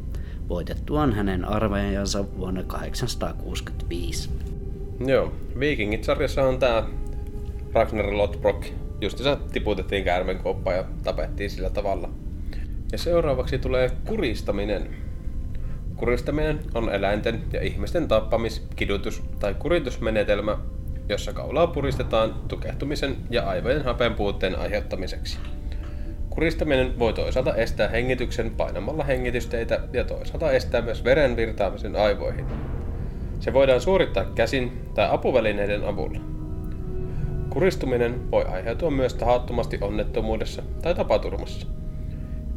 voitettuaan 0.49 1.13
hänen 1.13 1.45
armeijansa 1.45 2.25
vuonna 2.37 2.63
865. 2.63 4.31
Joo, 5.07 5.33
Vikingit-sarjassa 5.59 6.43
on 6.43 6.59
tämä 6.59 6.89
Ragnar 7.73 8.17
Lodbrok 8.17 8.65
justiinsa 9.01 9.39
tiputettiin 9.53 10.05
käärmen 10.05 10.39
koppa 10.39 10.73
ja 10.73 10.85
tapettiin 11.03 11.51
sillä 11.51 11.71
tavalla. 11.71 12.11
Ja 12.93 12.99
seuraavaksi 12.99 13.59
tulee 13.59 13.91
kuristaminen. 14.07 14.89
Kuristaminen 15.97 16.61
on 16.75 16.95
eläinten 16.95 17.43
ja 17.53 17.63
ihmisten 17.63 18.09
tappamis-, 18.09 18.63
kidutus- 18.77 19.23
tai 19.41 19.55
kuritusmenetelmä, 19.55 20.59
jossa 21.09 21.33
kaulaa 21.33 21.67
puristetaan 21.67 22.35
tukehtumisen 22.49 23.17
ja 23.31 23.49
aivojen 23.49 23.85
hapen 23.85 24.15
puutteen 24.15 24.59
aiheuttamiseksi. 24.59 25.39
Kuristaminen 26.31 26.99
voi 26.99 27.13
toisaalta 27.13 27.55
estää 27.55 27.89
hengityksen 27.89 28.51
painamalla 28.51 29.05
hengitysteitä 29.05 29.81
ja 29.93 30.05
toisaalta 30.05 30.53
estää 30.53 30.83
myös 30.83 31.05
veren 31.05 31.37
virtaamisen 31.37 31.97
aivoihin. 31.97 32.47
Se 33.41 33.53
voidaan 33.53 33.81
suorittaa 33.81 34.25
käsin 34.25 34.89
tai 34.95 35.09
apuvälineiden 35.11 35.85
avulla. 35.85 36.28
Kuristuminen 37.51 38.31
voi 38.31 38.45
aiheutua 38.45 38.91
myös 38.91 39.15
tahattomasti 39.15 39.79
onnettomuudessa 39.81 40.63
tai 40.83 40.95
tapaturmassa. 40.95 41.67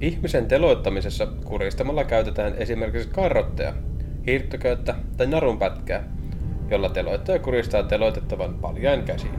Ihmisen 0.01 0.45
teloittamisessa 0.45 1.27
kuristamalla 1.45 2.03
käytetään 2.03 2.55
esimerkiksi 2.57 3.09
karrotteja, 3.09 3.73
hiirtoköyttä 4.27 4.95
tai 5.17 5.27
narunpätkää, 5.27 6.03
jolla 6.69 6.89
teloittaja 6.89 7.39
kuristaa 7.39 7.83
teloitettavan 7.83 8.53
paljain 8.53 9.03
käsiin. 9.03 9.33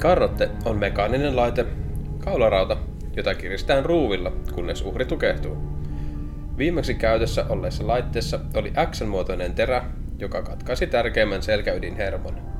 Karrotte 0.00 0.50
on 0.64 0.78
mekaaninen 0.78 1.36
laite, 1.36 1.66
kaularauta, 2.18 2.76
jota 3.16 3.34
kiristään 3.34 3.84
ruuvilla, 3.84 4.32
kunnes 4.54 4.82
uhri 4.82 5.04
tukehtuu. 5.04 5.56
Viimeksi 6.58 6.94
käytössä 6.94 7.46
olleessa 7.48 7.86
laitteessa 7.86 8.40
oli 8.54 8.72
X-muotoinen 8.90 9.54
terä, 9.54 9.84
joka 10.18 10.42
katkaisi 10.42 10.86
tärkeimmän 10.86 11.42
selkäydinhermon. 11.42 12.51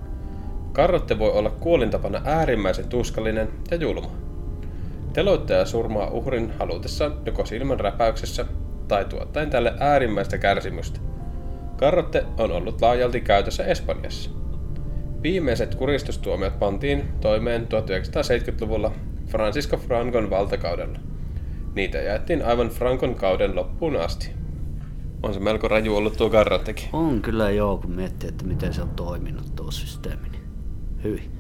Karrotte 0.73 1.19
voi 1.19 1.31
olla 1.31 1.51
kuolintapana 1.51 2.21
äärimmäisen 2.25 2.89
tuskallinen 2.89 3.49
ja 3.71 3.77
julma. 3.77 4.11
Teloittaja 5.13 5.67
surmaa 5.67 6.11
uhrin 6.11 6.53
halutessaan 6.59 7.13
joko 7.27 7.47
silmän 7.47 7.81
räpäyksessä 7.81 8.47
tai 8.89 9.05
tuottaen 9.05 9.51
tälle 9.51 9.75
äärimmäistä 9.81 10.39
kärsimystä. 10.39 11.01
Karrotte 11.77 12.25
on 12.39 12.53
ollut 12.53 12.83
laajalti 12.83 13.21
käytössä 13.21 13.65
Espanjassa. 13.65 14.31
Viimeiset 15.23 15.75
kuristustuomiot 15.75 16.59
pantiin 16.59 17.05
toimeen 17.21 17.67
1970-luvulla 17.67 18.93
Francisco 19.27 19.77
Francon 19.77 20.31
valtakaudella. 20.31 20.99
Niitä 21.75 21.99
jaettiin 21.99 22.45
aivan 22.45 22.69
Francon 22.69 23.15
kauden 23.15 23.57
loppuun 23.57 23.97
asti. 23.97 24.31
On 25.23 25.35
se 25.35 25.41
melko 25.41 25.69
raju 25.69 25.97
ollut 25.97 26.17
tuo 26.17 26.31
karrottekin. 26.31 26.89
On 26.93 27.23
kyllä 27.23 27.51
joo, 27.51 27.77
kun 27.77 27.91
miettii, 27.91 28.29
että 28.29 28.45
miten 28.45 28.75
se 28.75 28.83
on 28.83 28.91
toiminut 28.91 29.57
tuo 29.57 29.71
systeemi. 29.71 30.42
Hyvin. 31.05 31.31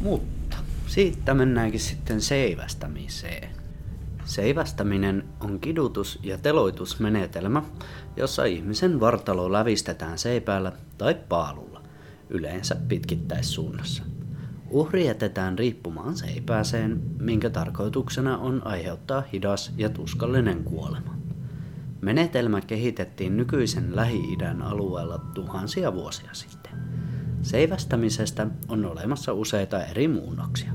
Mutta 0.00 0.56
siitä 0.86 1.34
mennäänkin 1.34 1.80
sitten 1.80 2.20
seivästämiseen. 2.20 3.50
Seivästäminen 4.24 5.24
on 5.40 5.60
kidutus- 5.60 6.18
ja 6.22 6.38
teloitusmenetelmä, 6.38 7.62
jossa 8.16 8.44
ihmisen 8.44 9.00
vartalo 9.00 9.52
lävistetään 9.52 10.18
seipäällä 10.18 10.72
tai 10.98 11.14
paalulla, 11.28 11.82
yleensä 12.30 12.76
pitkittäissuunnassa. 12.88 14.02
Uhri 14.70 15.06
jätetään 15.06 15.58
riippumaan 15.58 16.16
seipääseen, 16.16 17.02
minkä 17.20 17.50
tarkoituksena 17.50 18.38
on 18.38 18.66
aiheuttaa 18.66 19.22
hidas 19.32 19.72
ja 19.76 19.88
tuskallinen 19.88 20.64
kuolema. 20.64 21.16
Menetelmä 22.00 22.60
kehitettiin 22.60 23.36
nykyisen 23.36 23.96
Lähi-idän 23.96 24.62
alueella 24.62 25.18
tuhansia 25.18 25.94
vuosia 25.94 26.30
sitten. 26.32 26.72
Seivästämisestä 27.42 28.46
on 28.68 28.84
olemassa 28.84 29.32
useita 29.32 29.84
eri 29.84 30.08
muunnoksia. 30.08 30.72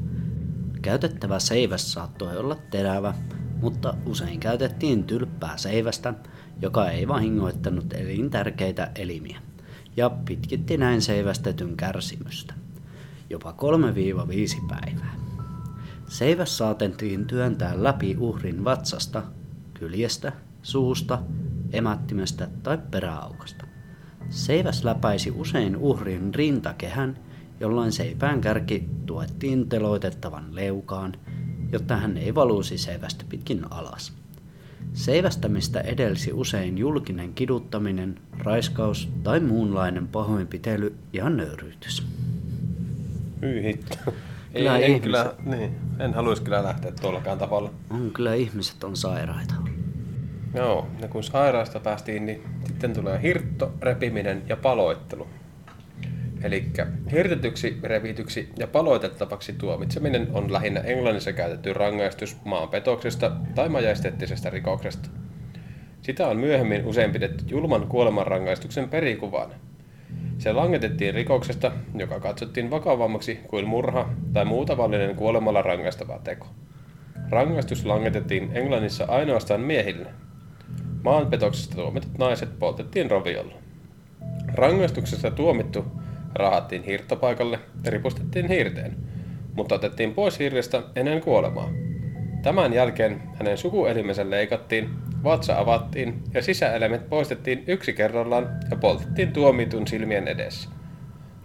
Käytettävä 0.82 1.40
seiväs 1.40 1.94
saattoi 1.94 2.38
olla 2.38 2.56
terävä, 2.56 3.14
mutta 3.62 3.94
usein 4.06 4.40
käytettiin 4.40 5.04
tylppää 5.04 5.58
seivästä, 5.58 6.14
joka 6.62 6.90
ei 6.90 7.08
vahingoittanut 7.08 7.94
elintärkeitä 7.94 8.92
elimiä, 8.96 9.40
ja 9.98 10.10
pitkitti 10.10 10.78
näin 10.78 11.02
seivästetyn 11.02 11.78
kärsimystä, 11.78 12.54
jopa 13.30 13.56
3-5 14.58 14.68
päivää. 14.68 15.16
Seiväs 16.08 16.58
saatettiin 16.58 17.26
työntää 17.26 17.84
läpi 17.84 18.16
uhrin 18.20 18.64
vatsasta, 18.64 19.24
kyljestä, 19.74 20.32
suusta, 20.64 21.22
emättimestä 21.74 22.48
tai 22.64 22.78
peräaukasta. 22.92 23.65
Seiväs 24.30 24.84
läpäisi 24.84 25.32
usein 25.32 25.78
uhrin 25.78 26.36
rintakehän, 26.36 27.18
jolloin 27.60 27.92
seipään 27.92 28.42
kärki 28.42 28.90
tuettiin 29.06 29.70
teloitettavan 29.70 30.46
leukaan, 30.56 31.14
jotta 31.72 31.96
hän 31.98 32.18
ei 32.18 32.36
valuisi 32.36 32.78
seivästä 32.78 33.26
pitkin 33.30 33.62
alas. 33.70 34.14
Seivästämistä 34.94 35.80
edelsi 35.82 36.34
usein 36.34 36.78
julkinen 36.78 37.34
kiduttaminen, 37.34 38.20
raiskaus 38.40 39.10
tai 39.24 39.40
muunlainen 39.40 40.08
pahoinpitely 40.08 40.96
ja 41.14 41.30
nöyryytys. 41.30 42.08
Hyi 43.42 43.64
hitto. 43.64 43.96
Ei, 44.54 44.62
Kyllä 44.64 44.78
en, 44.78 44.84
ihmiset- 44.84 45.04
kyllä, 45.04 45.34
niin, 45.46 45.76
en 46.00 46.14
haluaisi 46.14 46.44
kyllä 46.44 46.64
lähteä 46.64 46.92
tuollakaan 47.02 47.38
tavalla. 47.38 47.72
On 47.90 48.12
kyllä 48.14 48.34
ihmiset 48.34 48.84
on 48.84 48.96
sairaita. 48.98 49.54
Joo, 50.54 50.88
ja 51.02 51.08
kun 51.08 51.24
sairaasta 51.24 51.80
päästiin, 51.80 52.26
niin 52.26 52.44
sitten 52.76 52.94
tulee 52.94 53.22
hirtto, 53.22 53.74
repiminen 53.82 54.44
ja 54.50 54.58
paloittelu. 54.58 55.28
Eli 56.44 56.66
hirtetyksi, 57.12 57.78
revityksi 57.84 58.50
ja 58.58 58.68
paloitettavaksi 58.68 59.54
tuomitseminen 59.54 60.28
on 60.34 60.54
lähinnä 60.54 60.80
Englannissa 60.80 61.34
käytetty 61.34 61.74
rangaistus 61.74 62.38
maanpetoksesta 62.44 63.32
tai 63.56 63.70
majesteettisesta 63.70 64.50
rikoksesta. 64.50 65.10
Sitä 66.02 66.28
on 66.28 66.38
myöhemmin 66.38 66.86
usein 66.86 67.12
pidetty 67.12 67.44
julman 67.48 67.88
kuolemanrangaistuksen 67.88 68.90
perikuvana. 68.90 69.54
Se 70.38 70.54
langetettiin 70.54 71.14
rikoksesta, 71.14 71.72
joka 71.98 72.20
katsottiin 72.20 72.70
vakavammaksi 72.70 73.40
kuin 73.48 73.68
murha 73.68 74.10
tai 74.34 74.46
muu 74.46 74.66
tavallinen 74.66 75.16
kuolemalla 75.16 75.62
rangaistava 75.62 76.20
teko. 76.24 76.48
Rangaistus 77.30 77.86
langetettiin 77.86 78.50
Englannissa 78.54 79.06
ainoastaan 79.08 79.62
miehille. 79.62 80.26
Maanpetoksesta 81.06 81.76
tuomitut 81.76 82.18
naiset 82.18 82.60
poltettiin 82.60 83.12
roviolla. 83.12 83.54
Rangaistuksesta 84.54 85.32
tuomittu 85.32 85.86
rahattiin 86.36 86.84
hirttopaikalle 86.84 87.60
ja 87.84 87.92
ripustettiin 87.92 88.48
hirteen, 88.48 88.96
mutta 89.54 89.76
otettiin 89.76 90.14
pois 90.14 90.40
hirrestä 90.40 90.84
ennen 90.96 91.22
kuolemaa. 91.22 91.70
Tämän 92.44 92.74
jälkeen 92.74 93.22
hänen 93.36 93.58
sukuelimensä 93.58 94.30
leikattiin, 94.30 94.90
vatsa 95.24 95.60
avattiin 95.60 96.24
ja 96.34 96.42
sisäelimet 96.42 97.10
poistettiin 97.10 97.64
yksi 97.68 97.94
kerrallaan 97.94 98.50
ja 98.72 98.78
poltettiin 98.78 99.34
tuomitun 99.34 99.88
silmien 99.88 100.28
edessä. 100.28 100.70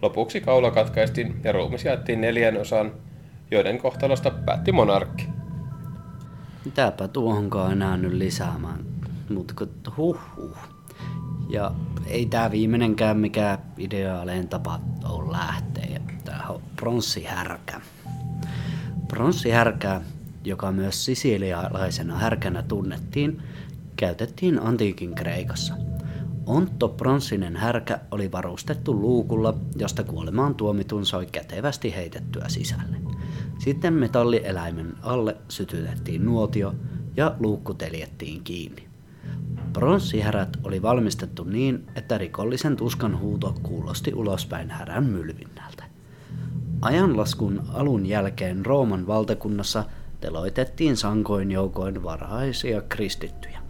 Lopuksi 0.02 0.40
kaula 0.40 0.70
katkaistiin 0.70 1.40
ja 1.44 1.52
ruumis 1.52 1.84
jaettiin 1.84 2.20
neljän 2.20 2.56
osaan, 2.56 2.92
joiden 3.50 3.78
kohtalosta 3.78 4.30
päätti 4.30 4.72
monarkki. 4.72 5.28
Mitäpä 6.64 7.08
tuohonkaan 7.08 7.72
enää 7.72 7.96
nyt 7.96 8.12
lisäämään, 8.12 8.89
mutta 9.34 9.54
kun 9.54 9.70
huh, 9.96 10.18
huh. 10.36 10.56
Ja 11.48 11.74
ei 12.06 12.26
tää 12.26 12.50
viimeinenkään 12.50 13.16
mikä 13.16 13.58
ideaalein 13.78 14.48
tapa 14.48 14.80
on 15.04 15.32
lähteä. 15.32 16.00
Tää 16.24 16.46
on 16.48 16.60
pronssihärkä. 16.76 17.80
Pronssihärkää, 19.08 20.02
joka 20.44 20.72
myös 20.72 21.04
sisilialaisena 21.04 22.16
härkänä 22.16 22.62
tunnettiin, 22.62 23.42
käytettiin 23.96 24.62
antiikin 24.62 25.14
Kreikassa. 25.14 25.74
Ontto 26.46 26.88
pronssinen 26.88 27.56
härkä 27.56 28.00
oli 28.10 28.32
varustettu 28.32 29.00
luukulla, 29.00 29.54
josta 29.76 30.04
kuolemaan 30.04 30.54
tuomitun 30.54 31.06
sai 31.06 31.26
kätevästi 31.26 31.94
heitettyä 31.94 32.44
sisälle. 32.48 32.96
Sitten 33.58 33.94
metallieläimen 33.94 34.94
alle 35.02 35.36
sytytettiin 35.48 36.24
nuotio 36.24 36.74
ja 37.16 37.36
luukku 37.40 37.74
teljettiin 37.74 38.44
kiinni. 38.44 38.89
Pronssihärät 39.72 40.56
oli 40.64 40.82
valmistettu 40.82 41.44
niin, 41.44 41.86
että 41.94 42.18
rikollisen 42.18 42.76
tuskan 42.76 43.18
huuto 43.18 43.54
kuulosti 43.62 44.14
ulospäin 44.14 44.70
härän 44.70 45.04
mylvinnältä. 45.04 45.84
Ajanlaskun 46.82 47.62
alun 47.72 48.06
jälkeen 48.06 48.66
Rooman 48.66 49.06
valtakunnassa 49.06 49.84
teloitettiin 50.20 50.96
sankoin 50.96 51.50
joukoin 51.50 52.02
varhaisia 52.02 52.80
kristittyjä. 52.80 53.60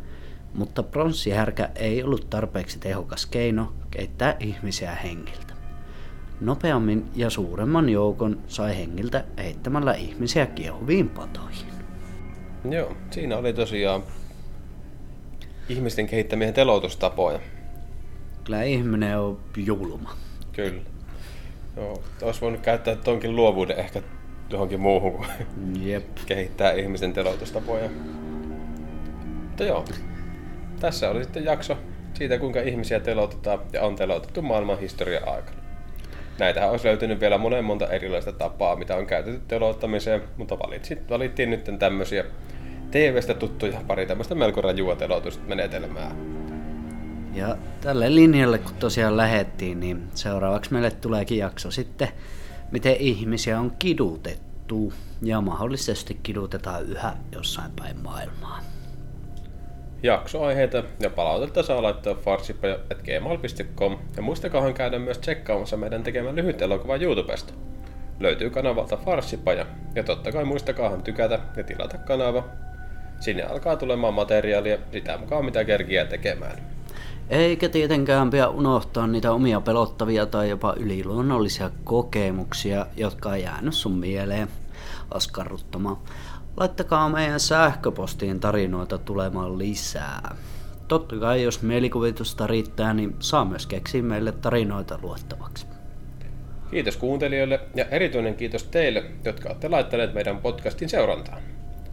Mutta 0.54 0.82
pronssihärkä 0.82 1.70
ei 1.74 2.02
ollut 2.02 2.30
tarpeeksi 2.30 2.78
tehokas 2.78 3.26
keino 3.26 3.72
keittää 3.90 4.36
ihmisiä 4.40 4.94
hengiltä. 4.94 5.54
Nopeammin 6.40 7.04
ja 7.16 7.30
suuremman 7.30 7.88
joukon 7.88 8.38
sai 8.46 8.76
hengiltä 8.76 9.24
heittämällä 9.38 9.94
ihmisiä 9.94 10.46
kiehuviin 10.46 11.08
patoihin. 11.08 11.66
Joo, 12.70 12.96
siinä 13.10 13.36
oli 13.36 13.52
tosiaan 13.52 14.02
ihmisten 15.70 16.06
kehittämiä 16.06 16.52
teloitustapoja. 16.52 17.40
Kyllä 18.44 18.62
ihminen 18.62 19.18
on 19.18 19.40
julma. 19.56 20.16
Kyllä. 20.52 20.82
Joo, 21.76 22.02
olisi 22.22 22.40
voinut 22.40 22.60
käyttää 22.60 22.96
tonkin 22.96 23.36
luovuuden 23.36 23.78
ehkä 23.78 24.02
johonkin 24.50 24.80
muuhun 24.80 25.12
kuin 25.12 25.28
Jep. 25.82 26.04
kehittää 26.26 26.72
ihmisten 26.72 27.12
teloitustapoja. 27.12 27.90
Mutta 29.46 29.64
joo, 29.64 29.84
tässä 30.80 31.10
oli 31.10 31.24
sitten 31.24 31.44
jakso 31.44 31.78
siitä, 32.14 32.38
kuinka 32.38 32.60
ihmisiä 32.60 33.00
teloitetaan 33.00 33.58
ja 33.72 33.82
on 33.82 33.96
teloitettu 33.96 34.42
maailman 34.42 34.80
historian 34.80 35.28
aikana. 35.28 35.60
Näitähän 36.38 36.70
olisi 36.70 36.86
löytynyt 36.86 37.20
vielä 37.20 37.38
monen 37.38 37.64
monta 37.64 37.88
erilaista 37.88 38.32
tapaa, 38.32 38.76
mitä 38.76 38.96
on 38.96 39.06
käytetty 39.06 39.40
teloittamiseen, 39.48 40.22
mutta 40.36 40.58
valitsin, 40.58 41.08
valittiin 41.08 41.50
nyt 41.50 41.70
tämmöisiä 41.78 42.24
TV-stä 42.90 43.34
tuttuja 43.34 43.80
pari 43.86 44.06
tämmöistä 44.06 44.34
melko 44.34 44.60
rajua 44.60 44.96
teloitusmenetelmää. 44.96 46.14
Ja 47.34 47.56
tälle 47.80 48.14
linjalle 48.14 48.58
kun 48.58 48.74
tosiaan 48.74 49.16
lähettiin, 49.16 49.80
niin 49.80 50.02
seuraavaksi 50.14 50.72
meille 50.72 50.90
tuleekin 50.90 51.38
jakso 51.38 51.70
sitten, 51.70 52.08
miten 52.70 52.96
ihmisiä 52.96 53.60
on 53.60 53.72
kidutettu 53.78 54.92
ja 55.22 55.40
mahdollisesti 55.40 56.20
kidutetaan 56.22 56.86
yhä 56.86 57.16
jossain 57.32 57.72
päin 57.76 57.96
maailmaa. 58.02 58.60
Jaksoaiheita 60.02 60.82
ja 61.00 61.10
palautetta 61.10 61.62
saa 61.62 61.82
laittaa 61.82 62.14
farsipaja.gmail.com 62.14 63.98
ja 64.16 64.22
muistakahan 64.22 64.74
käydä 64.74 64.98
myös 64.98 65.18
tsekkaamassa 65.18 65.76
meidän 65.76 66.02
tekemän 66.02 66.36
lyhyt 66.36 66.62
elokuva 66.62 66.96
YouTubesta. 66.96 67.52
Löytyy 68.20 68.50
kanavalta 68.50 68.96
Farsipaja 68.96 69.66
ja 69.94 70.04
totta 70.04 70.32
kai 70.32 70.44
muistakaahan 70.44 71.02
tykätä 71.02 71.38
ja 71.56 71.64
tilata 71.64 71.98
kanava. 71.98 72.44
Sinne 73.20 73.42
alkaa 73.42 73.76
tulemaan 73.76 74.14
materiaalia 74.14 74.78
sitä 74.92 75.18
mukaan 75.18 75.44
mitä 75.44 75.64
kerkiä 75.64 76.04
tekemään. 76.04 76.58
Eikä 77.30 77.68
tietenkään 77.68 78.30
pidä 78.30 78.48
unohtaa 78.48 79.06
niitä 79.06 79.32
omia 79.32 79.60
pelottavia 79.60 80.26
tai 80.26 80.50
jopa 80.50 80.74
yliluonnollisia 80.76 81.70
kokemuksia, 81.84 82.86
jotka 82.96 83.28
on 83.28 83.42
jäänyt 83.42 83.74
sun 83.74 83.92
mieleen 83.92 84.48
askarruttamaan. 85.10 85.96
Laittakaa 86.56 87.08
meidän 87.08 87.40
sähköpostiin 87.40 88.40
tarinoita 88.40 88.98
tulemaan 88.98 89.58
lisää. 89.58 90.36
Totta 90.88 91.16
kai 91.16 91.42
jos 91.42 91.62
mielikuvitusta 91.62 92.46
riittää, 92.46 92.94
niin 92.94 93.16
saa 93.18 93.44
myös 93.44 93.66
keksiä 93.66 94.02
meille 94.02 94.32
tarinoita 94.32 94.98
luottavaksi. 95.02 95.66
Kiitos 96.70 96.96
kuuntelijoille 96.96 97.60
ja 97.74 97.84
erityinen 97.84 98.34
kiitos 98.34 98.64
teille, 98.64 99.04
jotka 99.24 99.48
olette 99.48 99.68
laittaneet 99.68 100.14
meidän 100.14 100.38
podcastin 100.38 100.88
seurantaan. 100.88 101.42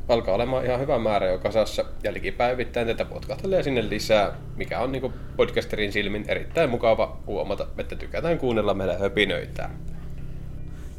Alkaa 0.08 0.36
olemaan 0.36 0.66
ihan 0.66 0.80
hyvä 0.80 0.99
määrä 0.99 1.28
jo 1.28 1.38
kasassa 1.38 1.86
ja 2.03 2.14
likipäivittäin 2.14 2.88
tätä 2.88 3.05
potkahtelee 3.05 3.64
sinne 3.64 3.89
lisää, 3.89 4.38
mikä 4.55 4.80
on 4.80 4.91
niin 4.91 5.14
podcasterin 5.36 5.91
silmin 5.91 6.26
erittäin 6.28 6.70
mukava 6.70 7.18
huomata, 7.28 7.68
että 7.78 7.95
tykätään 7.95 8.38
kuunnella 8.38 8.74
meidän 8.74 8.99
höpinöitä. 8.99 9.70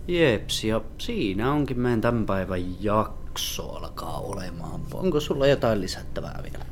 Jeps, 0.09 0.65
ja 0.65 0.81
siinä 0.99 1.53
onkin 1.53 1.81
meidän 1.81 2.01
tämän 2.01 2.27
päivän 2.27 2.85
jakso 2.85 3.71
alkaa 3.71 4.21
olemaan. 4.21 4.81
Onko 4.95 5.21
sulla 5.21 5.47
jotain 5.47 5.81
lisättävää 5.81 6.41
vielä? 6.43 6.65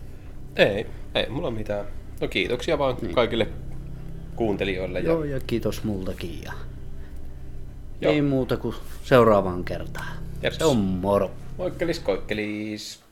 Ei, 0.56 0.86
ei 1.14 1.28
mulla 1.28 1.50
mitään. 1.50 1.86
No 2.20 2.28
kiitoksia 2.28 2.78
vaan 2.78 2.96
niin. 3.02 3.14
kaikille 3.14 3.48
kuuntelijoille. 4.36 5.00
Joo, 5.00 5.24
ja 5.24 5.40
kiitos 5.46 5.84
multakin. 5.84 6.40
Ja... 6.44 6.52
Joo. 8.00 8.12
Ei 8.12 8.22
muuta 8.22 8.56
kuin 8.56 8.74
seuraavaan 9.04 9.64
kertaan. 9.64 10.16
Jeps. 10.42 10.56
Se 10.56 10.64
on 10.64 10.76
moro. 10.76 11.30
Moikkelis, 11.58 12.00
koikkelis. 12.00 13.05